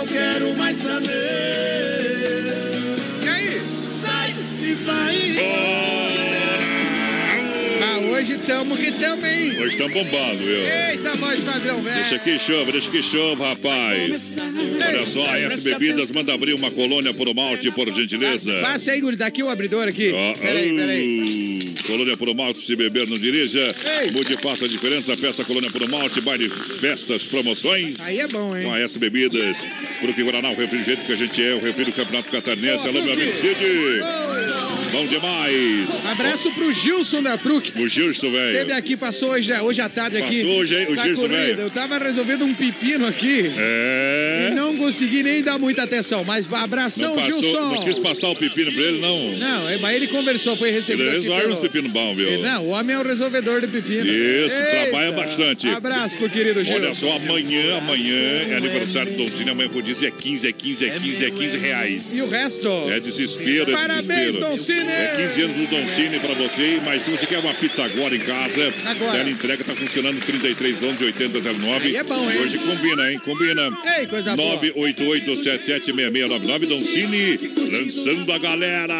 [0.00, 1.10] não quero mais saber.
[3.22, 3.60] E aí?
[3.82, 5.36] Sai e vai
[7.82, 9.60] Ah, hoje tamo que tamo, hein?
[9.60, 10.62] Hoje estão bombando, viu?
[10.64, 11.96] Eita, voz padrão, velho.
[11.96, 14.38] Deixa que chova, deixa que chova, rapaz.
[14.88, 18.58] Olha só, a S Bebidas manda abrir uma colônia por malte, por gentileza.
[18.62, 20.12] Passe aí, Guri, daqui o abridor aqui.
[20.14, 21.49] Ó, Peraí, peraí.
[21.90, 23.74] Colônia por malte, se beber não dirija.
[24.12, 27.98] Mude faça a diferença, peça Colônia por malte, baile, festas, promoções.
[28.00, 28.64] Aí é bom, hein?
[28.64, 29.56] Com a S Bebidas,
[29.98, 32.86] Fruque Guaraná, o refrigerante que a gente é, o refri do Campeonato Catarinense.
[32.86, 34.69] Alô, meu amigo Cid.
[34.92, 35.86] Bom demais.
[36.10, 37.70] Abraço pro Gilson da Fruc.
[37.76, 38.74] O Gilson, Esteve velho.
[38.74, 40.38] aqui, passou hoje, hoje à tarde aqui.
[40.42, 41.60] Passou hoje, hein, o Tá Gilson, velho.
[41.60, 43.52] Eu tava resolvendo um pepino aqui.
[43.56, 44.48] É.
[44.50, 46.24] E não consegui nem dar muita atenção.
[46.24, 47.60] Mas abração, Não passou, Gilson.
[47.76, 49.32] não quis passar o pepino pra ele, não.
[49.38, 52.42] Não, é, mas ele conversou, foi recebido Ele resolve pelo- os pepinos bons, viu?
[52.42, 54.06] Não, o homem é o resolvedor de pepino.
[54.06, 55.68] Isso, trabalha bastante.
[55.68, 56.74] Abraço pro querido Gilson.
[56.84, 58.16] Olha só, amanhã, amanhã
[58.50, 61.30] é aniversário do Don Cine, amanhã por dia é 15, é 15, é 15, é
[61.30, 62.02] 15 reais.
[62.12, 62.68] E o resto?
[62.90, 64.40] É desespero, é Parabéns, desespero.
[64.40, 64.56] Don
[64.88, 68.14] É 15 anos do Don Cine pra você, mas se você quer uma pizza agora
[68.14, 69.18] em casa, Agora.
[69.18, 71.88] ela entrega, tá funcionando 33 11 80 09.
[71.88, 72.38] Aí é bom, hein?
[72.40, 73.20] Hoje combina, hein?
[73.24, 73.70] Combina.
[73.98, 74.58] Ei, coisa boa.
[74.60, 77.38] 988-776699 Don Cine,
[77.72, 78.94] lançando a galera.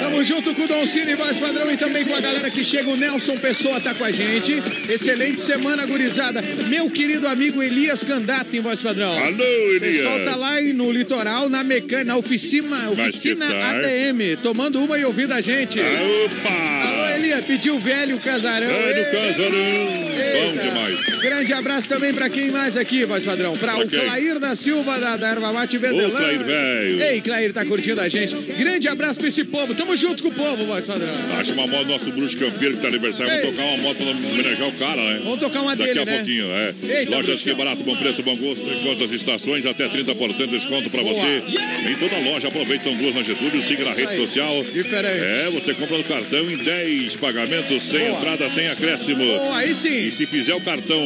[0.00, 2.88] Tamo junto com o Don Cine, voz padrão, e também com a galera que chega.
[2.90, 4.62] O Nelson Pessoa tá com a gente.
[4.88, 6.42] Excelente semana, gurizada.
[6.68, 9.16] Meu querido amigo Elias Candato em voz padrão.
[9.18, 9.96] Alô, O Elias.
[9.96, 13.46] pessoal tá lá no litoral, na mecânica, na oficina, oficina?
[13.46, 15.80] ADM, tomando uma e ouvindo a gente.
[15.80, 17.01] Opa!
[17.46, 18.68] Pediu velho casarão.
[18.68, 20.02] Ei, casarão.
[20.32, 21.20] Bom demais.
[21.22, 23.56] Grande abraço também pra quem mais aqui, voz padrão.
[23.56, 23.88] Pra Pra o?
[23.88, 26.10] Clair da Silva, da, da Erva Mate Vedelã.
[26.10, 27.02] Clair, velho.
[27.02, 28.34] Ei, Clair, tá curtindo a gente.
[28.34, 29.72] Grande abraço pra esse povo.
[29.74, 31.08] Tamo junto com o povo, voz padrão.
[31.38, 33.32] Acha uma moto nosso bruxo campeiro que tá aniversário.
[33.32, 35.20] Vamos tocar uma moto pra homenagear o cara, né?
[35.22, 36.16] Vamos tocar uma Daqui dele, a né?
[36.16, 36.74] pouquinho, é.
[37.00, 38.64] Eita, Lojas que barato, bom preço, bom gosto.
[38.68, 41.42] Enquanto as estações, até 30% de desconto pra você.
[41.88, 43.62] Em toda loja, aproveite, são duas na Getúlio.
[43.62, 44.64] Siga na rede social.
[44.64, 45.20] Diferente.
[45.24, 48.18] É, você compra no cartão em 10 pagamentos, sem Boa.
[48.18, 49.24] entrada, sem acréscimo.
[49.24, 50.06] Boa, aí sim.
[50.08, 51.00] E se fizer o cartão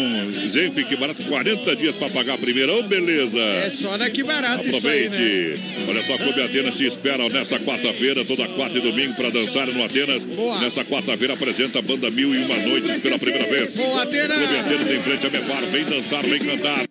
[0.51, 2.73] Zenf, que barato, 40 dias pra pagar a primeira.
[2.73, 3.39] Ô, beleza.
[3.39, 5.61] É só daqui barato isso aí, Aproveite.
[5.63, 5.85] né?
[5.89, 9.85] Olha só, Clube Atenas te espera nessa quarta-feira, toda quarta e domingo, para dançar no
[9.85, 10.23] Atenas.
[10.23, 10.59] Boa.
[10.61, 13.77] Nessa quarta-feira apresenta a banda Mil e Uma Noites pela primeira vez.
[13.77, 14.37] Boa, Atenas.
[14.39, 15.63] Clube Atenas em frente a Mepar.
[15.67, 16.85] Vem dançar, vem cantar.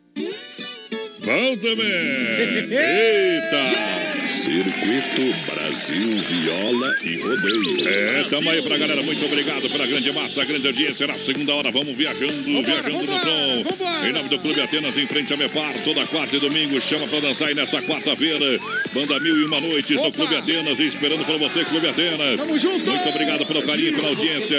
[1.25, 1.85] Bom também.
[2.71, 4.14] Eita!
[4.29, 7.87] Circuito Brasil Viola e Rodeio.
[7.87, 9.01] É, tamo aí pra galera.
[9.03, 11.05] Muito obrigado pela grande massa, grande audiência.
[11.05, 13.63] Na segunda hora, vamos viajando, viajando no vambora, som.
[13.63, 14.09] vambora.
[14.09, 16.79] Em nome do Clube Atenas, em frente a Mepar, toda quarta e domingo.
[16.81, 18.59] Chama pra dançar aí nessa quarta-feira.
[18.93, 20.17] Banda Mil e Uma Noites no Opa.
[20.17, 20.79] Clube Atenas.
[20.79, 22.37] Esperando pra você, Clube Atenas.
[22.37, 22.89] Tamo junto.
[22.89, 24.57] Muito obrigado pelo carinho, pela audiência.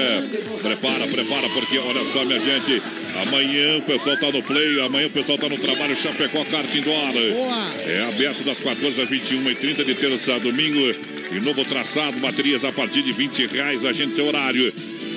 [0.62, 2.82] Prepara, prepara, porque olha só, minha gente.
[3.22, 7.12] Amanhã o pessoal tá no play, amanhã o pessoal tá no trabalho Chapecó Kart Indoor.
[7.12, 7.72] Boa.
[7.86, 10.80] É aberto das 14 às 21h30 de terça a domingo.
[11.30, 13.84] E novo traçado, baterias a partir de 20 reais.
[13.84, 14.72] Agende seu horário.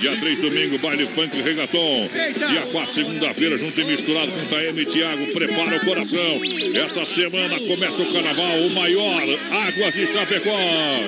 [0.00, 2.08] Dia 3, domingo, baile funk regaton.
[2.48, 5.26] Dia 4, segunda-feira, junto e misturado com Taeme e Thiago.
[5.34, 6.40] Prepara o coração.
[6.74, 9.22] Essa semana começa o carnaval, o maior.
[9.50, 10.56] Águas de Chapecó.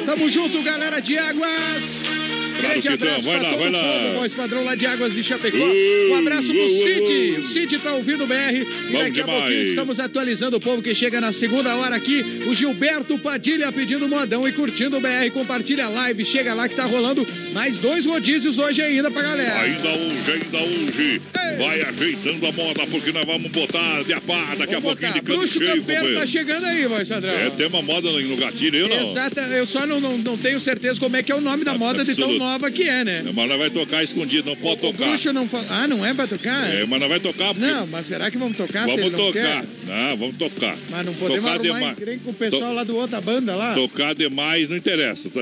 [0.04, 2.31] Tamo junto, galera de Águas.
[2.60, 3.82] Claro Grande abraço lá, todo vai lá.
[3.82, 5.56] mundo, voz padrão lá de Águas de Chapecó.
[5.56, 7.00] Uh, Um abraço pro uh, uh, Cid.
[7.36, 7.40] uh.
[7.40, 8.34] O Cid tá ouvindo o BR.
[8.34, 9.26] E daqui a demais.
[9.26, 12.42] pouquinho estamos atualizando o povo que chega na segunda hora aqui.
[12.46, 15.30] O Gilberto Padilha pedindo modão e curtindo o BR.
[15.32, 16.24] Compartilha a live.
[16.24, 19.60] Chega lá que tá rolando mais dois rodízios hoje ainda pra galera.
[19.60, 21.20] Ainda hoje, ainda hoje.
[21.58, 25.12] Vai ajeitando a moda, porque nós vamos botar de a pá daqui a Vamos pouquinho
[25.12, 25.12] botar.
[25.12, 27.34] de canto Bruxo cheio, Campeiro tá chegando aí, voz padrão.
[27.34, 29.02] É, tem uma moda no gatilho, eu não.
[29.02, 31.74] Exata, eu só não, não, não tenho certeza como é que é o nome da
[31.74, 32.38] moda de tão.
[32.42, 33.22] Nova que é, né?
[33.34, 35.08] Mas nós vai tocar escondido, não pode O tocar.
[35.08, 35.66] bruxo não fala.
[35.70, 36.68] Ah, não é pra tocar?
[36.74, 37.60] É, mas nós vai tocar porque...
[37.66, 39.32] Não, mas será que vamos tocar Vamos não tocar.
[39.32, 39.64] quer?
[39.86, 40.76] Não, vamos tocar.
[40.90, 42.22] Mas não podemos tocar arrumar demais.
[42.22, 43.74] com o pessoal lá do outra banda lá.
[43.74, 45.30] Tocar demais não interessa.
[45.30, 45.40] Tá,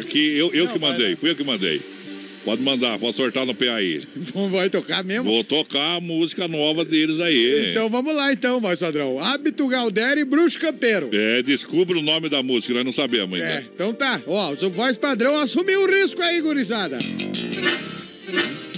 [0.00, 1.16] Aqui eu, eu Não, que mandei, lá.
[1.16, 1.80] fui eu que mandei.
[2.44, 4.02] Pode mandar, pode sortar no PA aí.
[4.50, 5.24] Vai tocar mesmo?
[5.24, 7.70] Vou tocar a música nova deles aí.
[7.70, 9.20] Então vamos lá então, voz padrão.
[9.20, 11.08] Hábito Galdério e Bruxo Campeiro.
[11.12, 13.54] É, descubra o nome da música, nós não sabemos ainda.
[13.54, 14.20] É, então tá.
[14.26, 16.98] Ó, o voz padrão assumiu o risco aí, gurizada.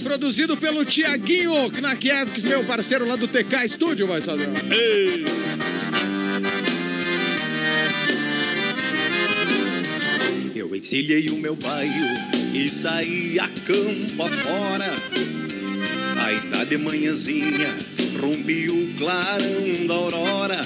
[0.03, 4.53] Produzido pelo Tiaguinho Knakiewicz, meu parceiro lá do TK Studio, voz padrão.
[4.71, 5.25] Ei.
[10.55, 14.95] Eu encilhei o meu bairro e saí a campo afora.
[16.17, 17.75] Aí tá de manhãzinha,
[18.21, 20.61] rompi o clarão da aurora.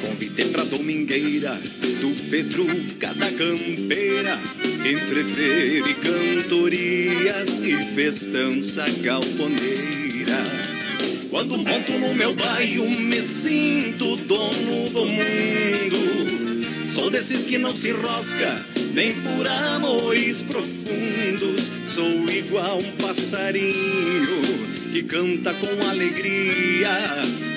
[0.00, 1.56] Convidei pra domingueira
[2.00, 4.40] do Petruca da Campeira.
[4.84, 10.42] Entre e cantorias e festança galponeira.
[11.30, 16.33] Quando monto no meu bairro, me sinto dono do mundo.
[16.88, 21.70] Sou desses que não se rosca, nem por amores profundos.
[21.84, 24.42] Sou igual um passarinho
[24.92, 26.90] que canta com alegria.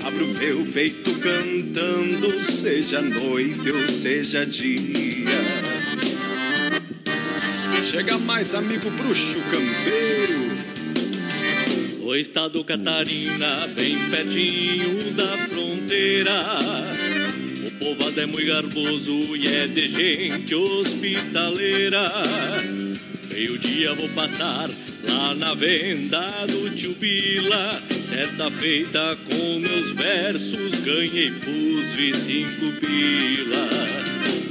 [0.04, 4.88] Abro meu peito cantando, seja noite ou seja dia.
[7.84, 10.58] Chega mais, amigo bruxo campeiro.
[12.02, 17.07] O estado Catarina, bem pertinho da fronteira.
[17.80, 22.12] O povoado é muito garboso e é de gente hospitaleira.
[23.30, 24.68] Meio dia vou passar
[25.08, 27.80] lá na venda do tio Bila.
[28.04, 33.70] Certa feita com meus versos ganhei pus vi cinco pila.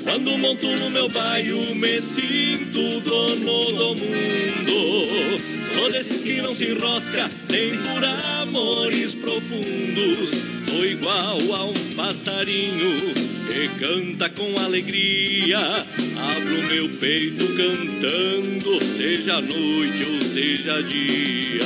[0.04, 5.40] Quando monto no meu bairro, me sinto dono do mundo.
[5.74, 10.55] Sou desses que não se enrosca, nem por amores profundos.
[10.76, 13.14] Sou igual a um passarinho
[13.46, 15.58] que canta com alegria.
[15.58, 21.64] Abro meu peito cantando, seja noite ou seja dia.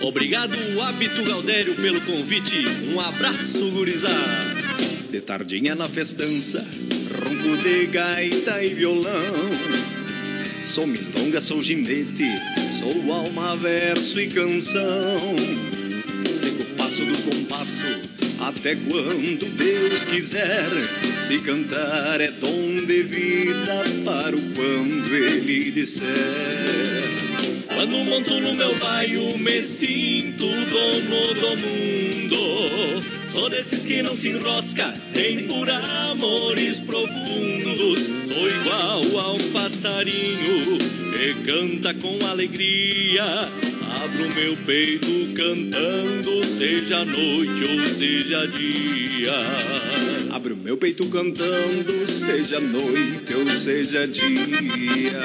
[0.00, 2.64] Obrigado, Hábito Galdério, pelo convite.
[2.94, 4.54] Um abraço, gurizada.
[5.10, 6.64] De tardinha na festança,
[7.12, 9.50] ronco de gaita e violão.
[10.62, 12.28] Sou milonga, sou ginete,
[12.78, 15.34] sou alma, verso e canção.
[16.32, 18.00] Sigo passo do compasso,
[18.40, 20.70] até quando Deus quiser.
[21.20, 26.06] Se cantar é dom de vida, para o quando Ele disser.
[27.74, 33.04] Quando monto no meu bairro, me sinto dono do mundo.
[33.26, 38.08] Sou desses que não se enrosca, nem por amores profundos.
[38.32, 40.78] Sou igual a um passarinho
[41.12, 43.67] que canta com alegria.
[44.18, 49.32] Abro meu peito cantando, seja noite ou seja dia.
[50.32, 55.22] Abro meu peito cantando, seja noite ou seja dia.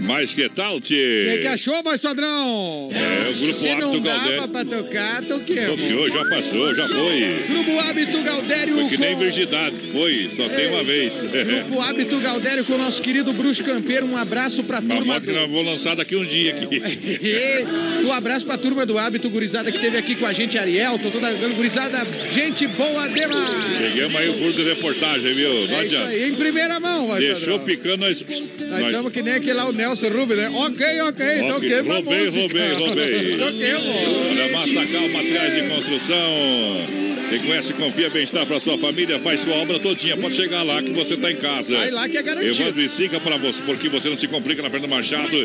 [0.00, 1.30] Mas que tal, O tchê?
[1.32, 2.88] que, que achou, voz padrão?
[2.92, 4.48] É, o grupo Se não Hábito dava Galdério.
[4.48, 5.66] pra tocar, toquei.
[5.66, 7.44] Toqueou, já passou, já foi.
[7.48, 9.20] Grupo Hábito Galdério Foi que nem com...
[9.20, 11.14] virgindades, foi, só tem uma vez.
[11.22, 14.06] Grupo Hábito Galdério com o nosso querido Bruxo Campeiro.
[14.06, 15.32] Um abraço pra turma moto que do...
[15.32, 16.82] nós vamos lançar daqui um dia aqui.
[18.06, 20.98] um abraço pra turma do Hábito Gurizada que teve aqui com a gente, Ariel.
[20.98, 23.78] Tô toda gurizada, gente boa demais.
[23.78, 25.48] Pegamos aí o curso de reportagem, viu?
[25.48, 26.08] Não É isso adianta.
[26.08, 27.64] aí, em primeira mão, voz Deixou padrão.
[27.64, 28.24] picando nós.
[28.70, 30.50] Nós somos que nem aquele lá, o Nelson Rubens, né?
[30.54, 32.40] Ok, ok, então Ok, queima a roubei, música.
[32.40, 33.36] roubei, roubei.
[33.38, 33.86] Toquemos.
[34.30, 37.15] Olha, Massacal Materiais de Construção.
[37.28, 40.16] Quem conhece, confia bem-estar para sua família, faz sua obra todinha.
[40.16, 41.76] Pode chegar lá que você está em casa.
[41.76, 42.62] Vai lá que é garantido.
[42.62, 45.36] Evandro e siga para você, porque você não se complica na Fernanda Machado.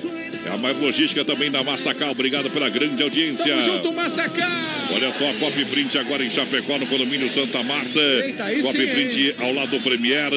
[0.46, 2.12] É a mais logística também da Massacal.
[2.12, 3.46] Obrigado pela grande audiência.
[3.46, 4.50] Tamo junto, Massacal.
[4.94, 8.00] Olha só, a Copy Print agora em Chapecó, no condomínio Santa Marta.
[8.00, 10.32] Eita, sim, Print ao lado do Premier.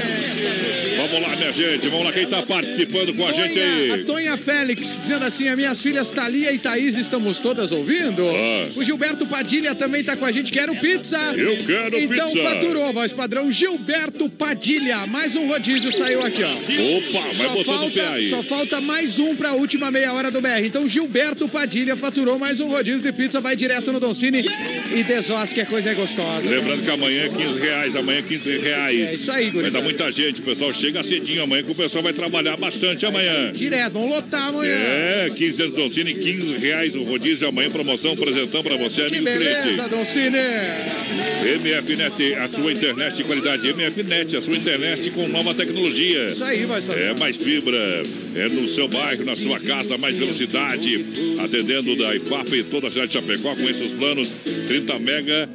[0.98, 1.88] Vamos lá, minha gente.
[1.88, 4.04] Vamos lá, quem tá participando com a gente A aí.
[4.06, 8.24] Tonha Félix dizendo assim: as minhas filhas Thalia e Thaís estamos todas ouvindo.
[8.30, 8.70] Ah.
[8.76, 10.52] O Gilberto Padilha também tá com a gente.
[10.52, 11.18] Quero pizza.
[11.36, 12.44] Eu quero então, pizza.
[12.50, 13.52] faturou, voz padrão.
[13.52, 15.06] Gilberto Padilha.
[15.08, 16.52] Mais um rodízio saiu aqui, ó.
[16.54, 18.30] Opa, vai Só botando o pé falta, aí.
[18.30, 20.66] só falta mais um pra última meia hora do BR.
[20.66, 23.40] Então, Gilberto Padilha faturou mais um rodízio de pizza.
[23.40, 24.44] Vai direto no Doncini
[24.96, 26.50] e desosque, que a coisa é gostosa.
[26.50, 29.12] Lembrando que amanhã é 15 reais, amanhã é 15 reais.
[29.12, 29.78] É isso aí, Vai gurizada.
[29.80, 33.52] dar muita gente, o pessoal chega cedinho amanhã, que o pessoal vai trabalhar bastante amanhã.
[33.52, 34.74] Direto, vamos lotar amanhã.
[34.76, 39.88] É, 15 anos Doncini, 15 reais o rodízio amanhã, promoção, apresentando pra você, amigo beleza.
[39.90, 40.38] Doncini.
[41.44, 43.74] MFNet, a sua internet de qualidade.
[43.74, 46.28] MFNet, a sua internet com nova tecnologia.
[46.28, 47.04] Isso aí, vai saber.
[47.04, 47.78] É mais fibra,
[48.36, 51.06] é no seu bairro, na sua casa, mais velocidade.
[51.44, 54.28] Atendendo da IFAP e toda a cidade de Chapecó com esses planos
[54.68, 55.50] 30 mega.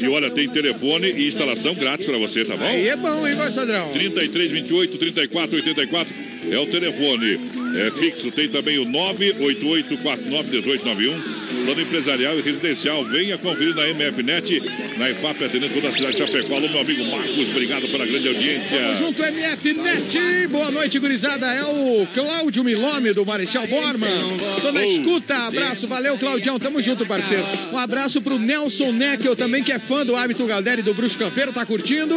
[0.00, 2.64] E olha, tem telefone e instalação grátis pra você, tá bom?
[2.64, 3.90] Aí é bom, hein, voz padrão?
[3.92, 6.14] 33 28 34 84
[6.50, 7.38] é o telefone.
[7.76, 11.41] É fixo, tem também o 988 49 1891.
[11.64, 13.04] Plano empresarial e residencial.
[13.04, 14.62] Venha conferir na MFNet,
[14.98, 16.56] na IFAP, atendendo toda a cidade de Chapecó.
[16.56, 18.80] Alô, meu amigo Marcos, obrigado pela grande audiência.
[18.80, 20.46] Tamo junto, MF Net.
[20.48, 21.46] Boa noite, gurizada.
[21.46, 24.36] É o Cláudio Milome, do Marechal Borman.
[24.60, 25.34] Tô na escuta.
[25.34, 26.58] Abraço, valeu, Claudião.
[26.58, 27.44] Tamo junto, parceiro.
[27.72, 31.16] Um abraço pro Nelson Neckel, também que é fã do Hábito Galdério e do Bruxo
[31.16, 31.52] Campeiro.
[31.52, 32.16] Tá curtindo?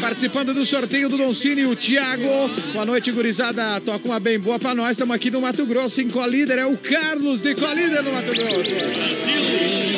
[0.00, 2.50] Participando do sorteio do Doncini, o Thiago.
[2.72, 3.80] Boa noite, gurizada.
[3.80, 4.92] Toca uma bem boa pra nós.
[4.92, 6.58] Estamos aqui no Mato Grosso, em Colíder.
[6.58, 8.77] É o Carlos de Colíder, no Mato Grosso.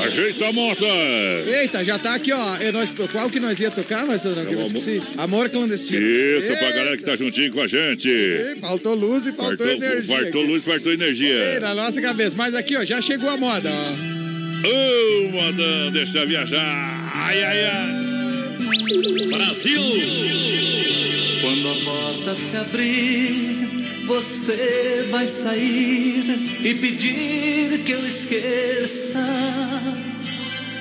[0.07, 0.85] Ajeita a moto.
[1.47, 2.57] Eita, já tá aqui, ó.
[2.57, 5.01] É nós, qual que nós ia tocar, mas eu não eu esqueci.
[5.17, 6.01] Amor clandestino.
[6.01, 6.73] Isso, pra Eita.
[6.73, 8.09] galera que tá juntinho com a gente.
[8.09, 10.17] Ei, Faltou luz e faltou, Fartou, energia.
[10.17, 10.51] fartou aqui.
[10.51, 11.61] luz, fartou Ei, energia.
[11.61, 12.33] na nossa cabeça.
[12.37, 14.11] Mas aqui, ó, já chegou a moda, ó.
[14.69, 17.13] Ô, mandando, deixa viajar.
[17.15, 18.11] Ai, ai, ai.
[19.29, 19.81] Brasil!
[21.41, 23.70] Quando a porta se abrir,
[24.11, 26.25] você vai sair
[26.65, 29.25] e pedir que eu esqueça.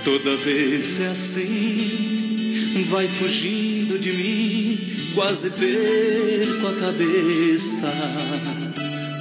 [0.03, 4.80] Toda vez é assim, vai fugindo de mim,
[5.13, 7.93] quase perco a cabeça.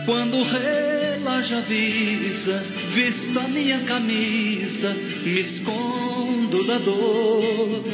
[0.06, 7.84] Quando relógio avisa, visto a minha camisa, me escondo da dor.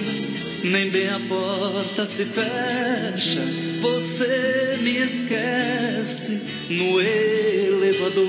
[0.65, 3.43] Nem bem a porta se fecha,
[3.83, 8.25] você me esquece no elevador.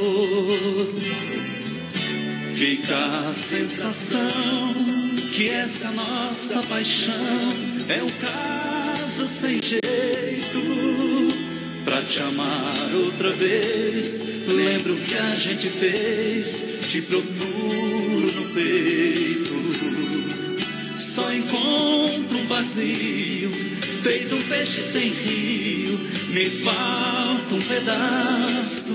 [2.53, 2.94] Fica
[3.30, 4.34] a sensação
[5.34, 7.14] que essa nossa paixão
[7.88, 9.80] é um caso sem jeito.
[11.86, 19.45] Pra te amar outra vez, lembro que a gente fez, te procuro no peito.
[20.98, 22.24] Só encontro
[22.56, 23.52] vazio,
[24.02, 25.99] feito um peixe sem rio,
[26.30, 28.94] me falta um pedaço.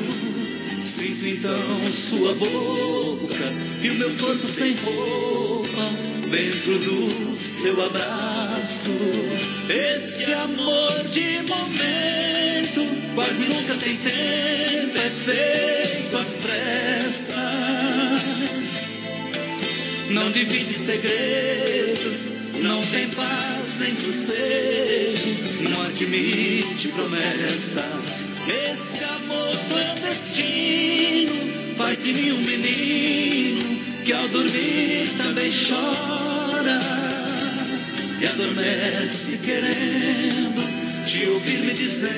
[0.82, 5.92] Sinto então sua boca e o meu corpo sem roupa
[6.30, 8.90] dentro do seu abraço.
[9.68, 18.39] Esse amor de momento quase nunca tem tempo, é feito às pressas.
[20.10, 22.32] Não divide segredos,
[22.62, 28.28] não tem paz nem sossego, não admite promessas.
[28.72, 31.32] Esse amor clandestino
[31.76, 36.80] faz de mim um menino que ao dormir também chora
[38.20, 42.10] e adormece querendo te ouvir me dizendo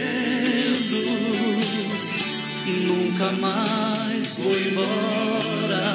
[2.87, 5.93] nunca mais vou embora.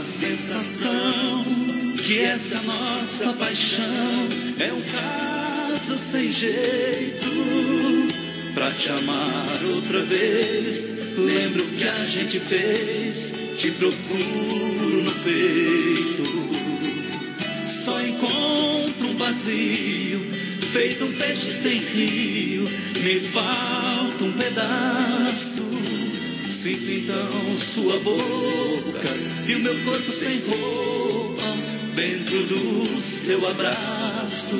[0.00, 1.44] Sensação
[1.96, 4.28] que essa nossa paixão
[4.58, 7.30] é um caso sem jeito.
[8.54, 16.50] Pra te amar outra vez, lembro que a gente fez, te procuro no peito.
[17.66, 20.20] Só encontro um vazio,
[20.72, 22.64] feito um peixe sem rio,
[23.02, 25.79] me falta um pedaço.
[26.50, 29.08] Sinto então sua boca
[29.46, 31.56] e o meu corpo sem roupa
[31.94, 34.56] dentro do seu abraço.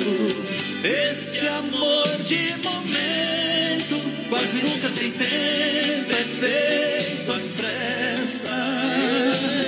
[0.83, 8.51] Esse amor de momento quase nunca tem tempo, é feito às pressas.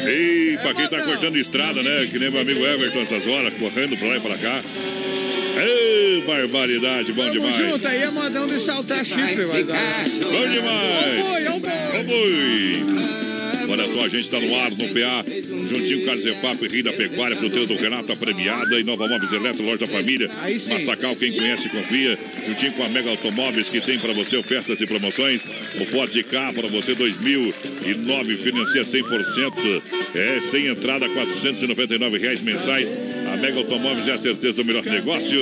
[0.08, 2.08] Ei, pra quem tá cortando estrada, né?
[2.10, 4.64] Que nem meu amigo Everton essas horas, correndo pra lá e pra cá.
[5.58, 7.58] Ei, barbaridade, bom Tamo demais.
[7.58, 10.20] junto aí, é modão de saltar chifre, mas...
[10.20, 11.20] Bom demais.
[11.20, 12.00] O boi.
[12.00, 13.24] Ô, boi.
[13.70, 15.26] Olha só, a gente está no ar, no PA,
[15.70, 19.32] juntinho com Carlos Efap, Rio da Pecuária, fruteiro do Renato, a premiada e Nova Móveis
[19.32, 20.30] Eletro, loja da família.
[20.70, 22.18] Massacal, quem conhece, confia.
[22.46, 25.42] Juntinho com a Mega Automóveis, que tem para você ofertas e promoções.
[25.80, 29.82] O Ford K para você 2009, financia 100%.
[30.14, 32.88] É, sem entrada, 499 reais mensais.
[33.44, 35.38] Mega Automóveis é a certeza do melhor negócio.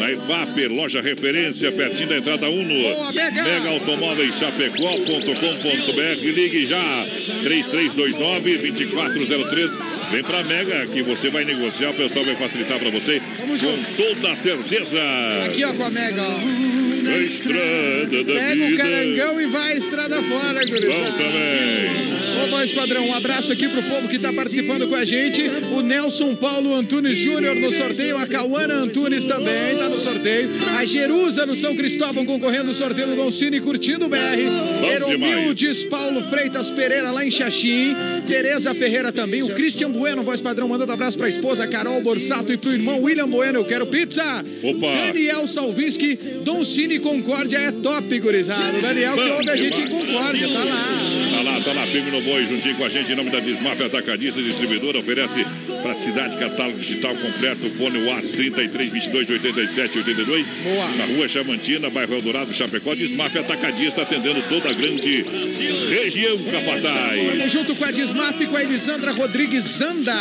[0.00, 2.74] Na IFAP, loja referência, pertinho da entrada Uno.
[3.12, 3.70] Mega!
[3.70, 6.20] Automóveis Chapecó.com.br.
[6.20, 7.06] Ligue já.
[7.44, 9.70] 3329-2403.
[10.10, 11.90] Vem pra Mega que você vai negociar.
[11.90, 13.20] O pessoal vai facilitar pra você.
[13.20, 13.56] Com
[13.96, 14.98] toda certeza.
[15.46, 16.22] Aqui, ó, com a Mega,
[17.08, 17.12] ó.
[17.14, 18.82] A estrada da Pega o vida.
[18.82, 21.10] carangão e vai a estrada fora, Bom gurizada.
[21.12, 22.14] também.
[22.42, 25.42] Ô, voz padrão, um abraço aqui pro povo que tá participando com a gente.
[25.72, 28.18] O Nelson Paulo Antunes Júnior no sorteio.
[28.18, 30.50] A Cauana Antunes também tá no sorteio.
[30.76, 34.18] A Jerusa no São Cristóvão concorrendo no sorteio do Dolcine Curtindo BR.
[34.94, 37.94] Eromildes Paulo Freitas Pereira lá em Xaxim.
[38.26, 39.42] Tereza Ferreira também.
[39.42, 43.28] O Christian Bueno, voz padrão, mandando abraço pra esposa Carol Borsato e pro irmão William
[43.28, 43.60] Bueno.
[43.60, 44.22] Eu quero pizza.
[44.62, 44.86] Opa.
[45.06, 48.78] Daniel Salvinski, Doncini Concórdia é top, gurizada.
[48.78, 49.88] O Daniel que ouve a gente em.
[49.88, 51.23] Concórdia, tá lá.
[51.34, 53.80] Tá lá, tá lá, firme no boi, juntinho com a gente, em nome da Desmaf
[53.82, 55.44] Atacadista Distribuidora, oferece
[55.82, 60.46] praticidade, catálogo digital completo, fone UAS 33 22 87 82.
[60.62, 60.88] Boa.
[60.96, 65.24] Na rua Chamantina, bairro Eldorado, Chapecó, Desmaf Atacadista, atendendo toda a grande
[65.90, 67.52] região Capataz.
[67.52, 70.14] Junto com a Desmaf, com a Elisandra Rodrigues Zanda,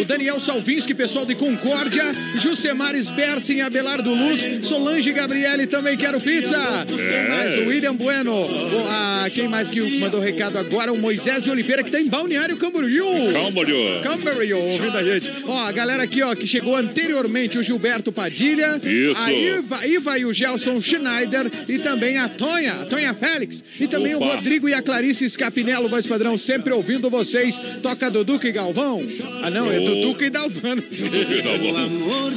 [0.00, 2.04] o Daniel Salvinski, pessoal de Concórdia,
[2.42, 6.84] Jucemares Bersin, Abelardo Luz, Solange Gabriele também quero pizza.
[6.86, 7.54] Quem mais?
[7.56, 8.32] O William Bueno.
[8.32, 10.92] O- ah, quem mais que mandou recado agora?
[10.92, 13.06] O Moisés de Oliveira, que tá em Balneário Camboriú.
[13.32, 13.76] Camboriú.
[14.02, 15.32] Camboriú, ouvindo a gente.
[15.46, 18.76] Ó, a galera aqui, ó, que chegou anteriormente, o Gilberto Padilha.
[18.82, 19.20] Isso.
[19.20, 21.50] A Iva, Iva e o Gelson Schneider.
[21.68, 23.62] E também a Tonha, a Tonha Félix.
[23.80, 24.36] E também o Opa.
[24.36, 27.58] Rodrigo e a Clarice Scapinello, voz padrão, sempre ouvindo vocês.
[27.82, 29.02] Toca Duduca e Galvão.
[29.42, 29.84] Ah, não, é Oh.
[29.84, 30.82] Duduca e Dalvano.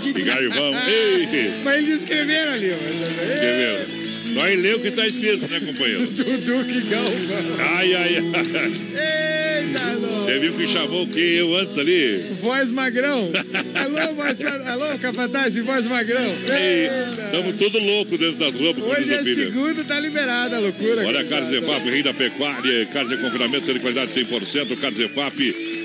[0.06, 4.09] E Gaivão, ei, Mas eles escreveram ali, ó.
[4.40, 6.06] Nós lê o que tá escrito, né, companheiro?
[6.12, 7.58] Duduca e Galvão.
[7.60, 9.60] Ai, ai, ai.
[9.60, 10.26] Eita, nós.
[10.26, 12.26] Teve um que chamou que eu antes ali.
[12.40, 13.32] Voz magrão.
[13.76, 16.26] alô, voz, alô, capataz, voz magrão.
[16.26, 18.84] Estamos todos loucos dentro das roupas.
[18.84, 21.06] Hoje o é segunda, tá liberada a loucura.
[21.06, 21.20] Olha.
[21.26, 25.38] Carnes EFAP, rei da pecuária, carnes de confinamento, de qualidade 100%, Carnes EFAP,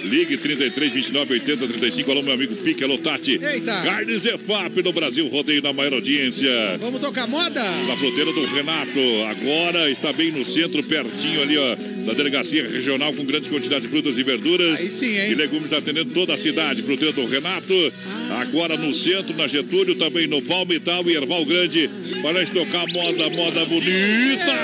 [0.04, 3.40] ligue 33, 29, 80, 35, alô, meu amigo Pique, alô, Tati.
[3.42, 3.82] Eita.
[3.82, 6.50] Carnes EFAP no Brasil, rodeio na maior audiência.
[6.78, 7.62] Vamos tocar moda?
[7.62, 11.76] Na fruteira do Renato, agora está bem no centro, pertinho ali, ó,
[12.06, 14.78] da delegacia regional, com grandes quantidades de frutas e verduras.
[14.78, 15.30] Aí sim, hein?
[15.30, 16.82] E legumes atendendo toda a cidade.
[16.82, 17.92] Fruteira do Renato,
[18.40, 21.88] agora no centro, na Getúlio, também no Palmital e Erval Grande,
[22.22, 24.54] para nós tocar moda, moda bonita.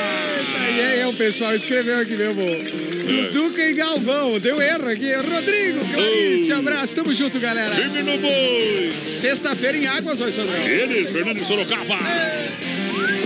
[0.77, 2.43] E aí, o pessoal escreveu aqui mesmo.
[2.43, 3.31] É.
[3.32, 5.12] Duca e Galvão, deu erro aqui.
[5.15, 7.74] Rodrigo, Clarice, abraço, tamo junto, galera.
[7.74, 8.93] Time no boi.
[9.15, 10.66] Sexta-feira em Águas, vai, Sodrão.
[10.66, 11.98] Eles, Fernando de Sorocaba.
[11.98, 13.19] Quem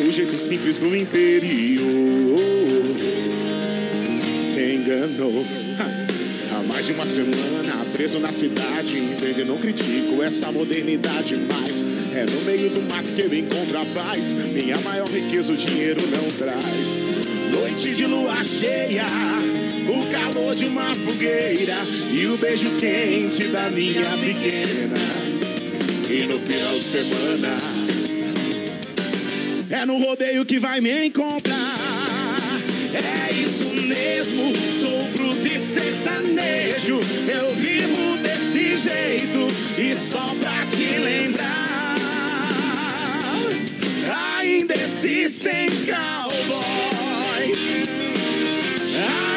[0.00, 1.82] o jeito simples do interior.
[4.34, 5.44] Se enganou.
[6.50, 8.98] Há mais de uma semana preso na cidade.
[8.98, 11.82] Entende, não critico essa modernidade Mas
[12.14, 14.32] é no meio do mato que eu encontro a paz.
[14.32, 16.62] Minha maior riqueza o dinheiro não traz.
[17.52, 19.06] Noite de lua cheia
[19.88, 21.76] o calor de uma fogueira
[22.12, 24.96] e o beijo quente da minha pequena.
[26.08, 27.71] E no final de semana
[29.72, 31.56] é no rodeio que vai me encontrar.
[32.94, 37.00] É isso mesmo, sou bruto e sertanejo.
[37.26, 39.46] Eu vivo desse jeito
[39.78, 41.96] e só pra te lembrar.
[44.38, 47.56] Ainda existem cowboys.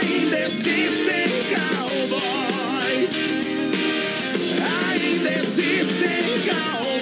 [0.01, 1.23] Ainda existem
[1.55, 3.09] cowboys.
[4.91, 6.95] Ainda existem cowboys.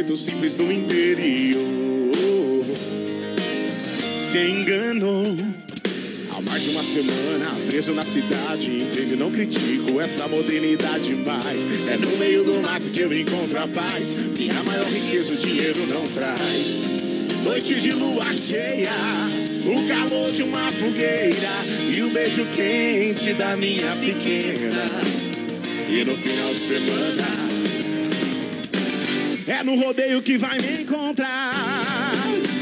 [0.00, 1.60] Jeito simples do interior
[4.30, 5.36] se enganou.
[6.30, 9.14] Há mais de uma semana preso na cidade, entende?
[9.14, 14.16] Não critico essa modernidade, mas é no meio do mato que eu encontro a paz.
[14.38, 17.42] Minha maior riqueza o dinheiro não traz.
[17.44, 18.92] Noite de lua cheia,
[19.66, 21.52] o calor de uma fogueira
[21.94, 24.88] e o beijo quente da minha pequena.
[25.90, 27.39] E no final de semana
[29.50, 31.52] é no rodeio que vai me encontrar.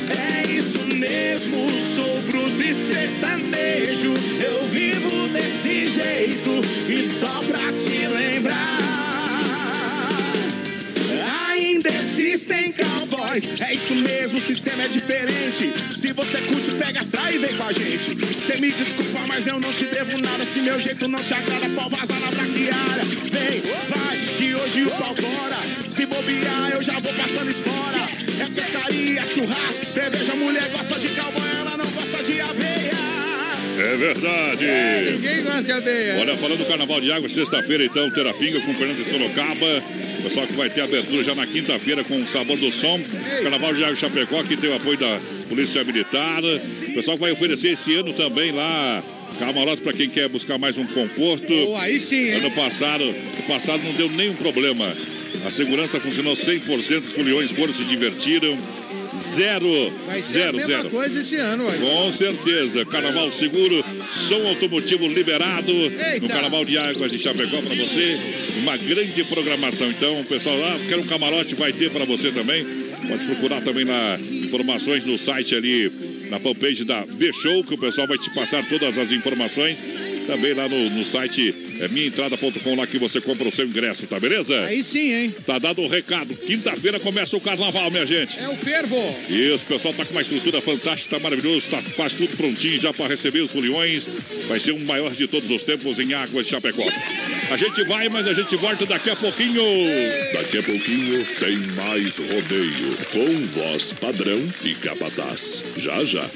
[0.09, 4.15] É isso mesmo, sou bruto e sertanejo.
[4.43, 6.51] Eu vivo desse jeito
[6.89, 8.78] e só pra te lembrar.
[11.51, 13.60] Ainda existem cowboys.
[13.60, 15.74] É isso mesmo, o sistema é diferente.
[15.94, 18.16] Se você curte, pega as e vem com a gente.
[18.47, 20.43] Cê me desculpa, mas eu não te devo nada.
[20.47, 22.88] Se meu jeito não te agrada, pau vazar na braquiária.
[24.69, 25.57] Hoje o pau tora.
[25.89, 28.07] Se bobear, eu já vou passando espora.
[28.39, 30.35] É pescaria, churrasco, cerveja.
[30.35, 32.93] Mulher gosta de cowboy, ela não gosta de abeia.
[33.78, 34.66] É verdade.
[35.12, 36.19] Ninguém gosta de abeia.
[36.20, 39.82] Olha, falando do Carnaval de Água, sexta-feira, então, Terapinga com Fernando de Sorocaba.
[40.23, 43.01] Pessoal que vai ter abertura já na quinta-feira com o Sabor do Som.
[43.43, 45.19] Carnaval de Água Chapecó, que tem o apoio da
[45.49, 46.43] Polícia Militar.
[46.95, 49.03] Pessoal que vai oferecer esse ano também lá
[49.39, 51.52] camarotes para quem quer buscar mais um conforto.
[51.52, 52.35] Oh, aí sim, hein?
[52.36, 54.93] Ano passado, ano passado não deu nenhum problema.
[55.44, 58.56] A segurança funcionou 100%, os foliões foram, se divertiram.
[59.35, 60.90] Zero, Vai ser zero, a mesma zero.
[60.90, 61.78] coisa esse ano, vai.
[61.78, 62.85] Com certeza.
[62.85, 63.85] Carnaval seguro,
[64.28, 65.73] som automotivo liberado.
[65.73, 66.20] Eita.
[66.20, 68.16] No Carnaval de Águas de Chapecó para você.
[68.62, 69.90] Uma grande programação.
[69.90, 72.65] Então, o pessoal lá, quer um camarote, vai ter para você também.
[73.09, 75.90] Pode procurar também lá informações no site ali,
[76.30, 79.78] na fanpage da The Show, que o pessoal vai te passar todas as informações.
[80.28, 84.20] Também lá no, no site é minhaentrada.com, lá que você compra o seu ingresso, tá
[84.20, 84.62] beleza?
[84.66, 85.34] Aí sim, hein?
[85.46, 86.36] Tá dado o recado.
[86.36, 88.38] Quinta-feira começa o carnaval, minha gente.
[88.38, 88.94] É o fervo.
[89.26, 92.92] Isso, o pessoal tá com uma estrutura fantástica, tá maravilhoso, tá quase tudo prontinho já
[92.92, 94.05] para receber os foliões.
[94.48, 96.84] Vai ser o maior de todos os tempos em Águas de Chapecó.
[97.50, 99.62] A gente vai, mas a gente volta daqui a pouquinho.
[100.34, 105.64] Daqui a pouquinho tem mais rodeio com voz padrão e capataz.
[105.78, 106.28] Já já.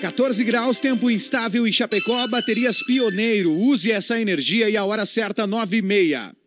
[0.00, 3.52] 14 graus, tempo instável em Chapecó, baterias Pioneiro.
[3.52, 6.39] Use essa energia e a hora certa, 9 e meia.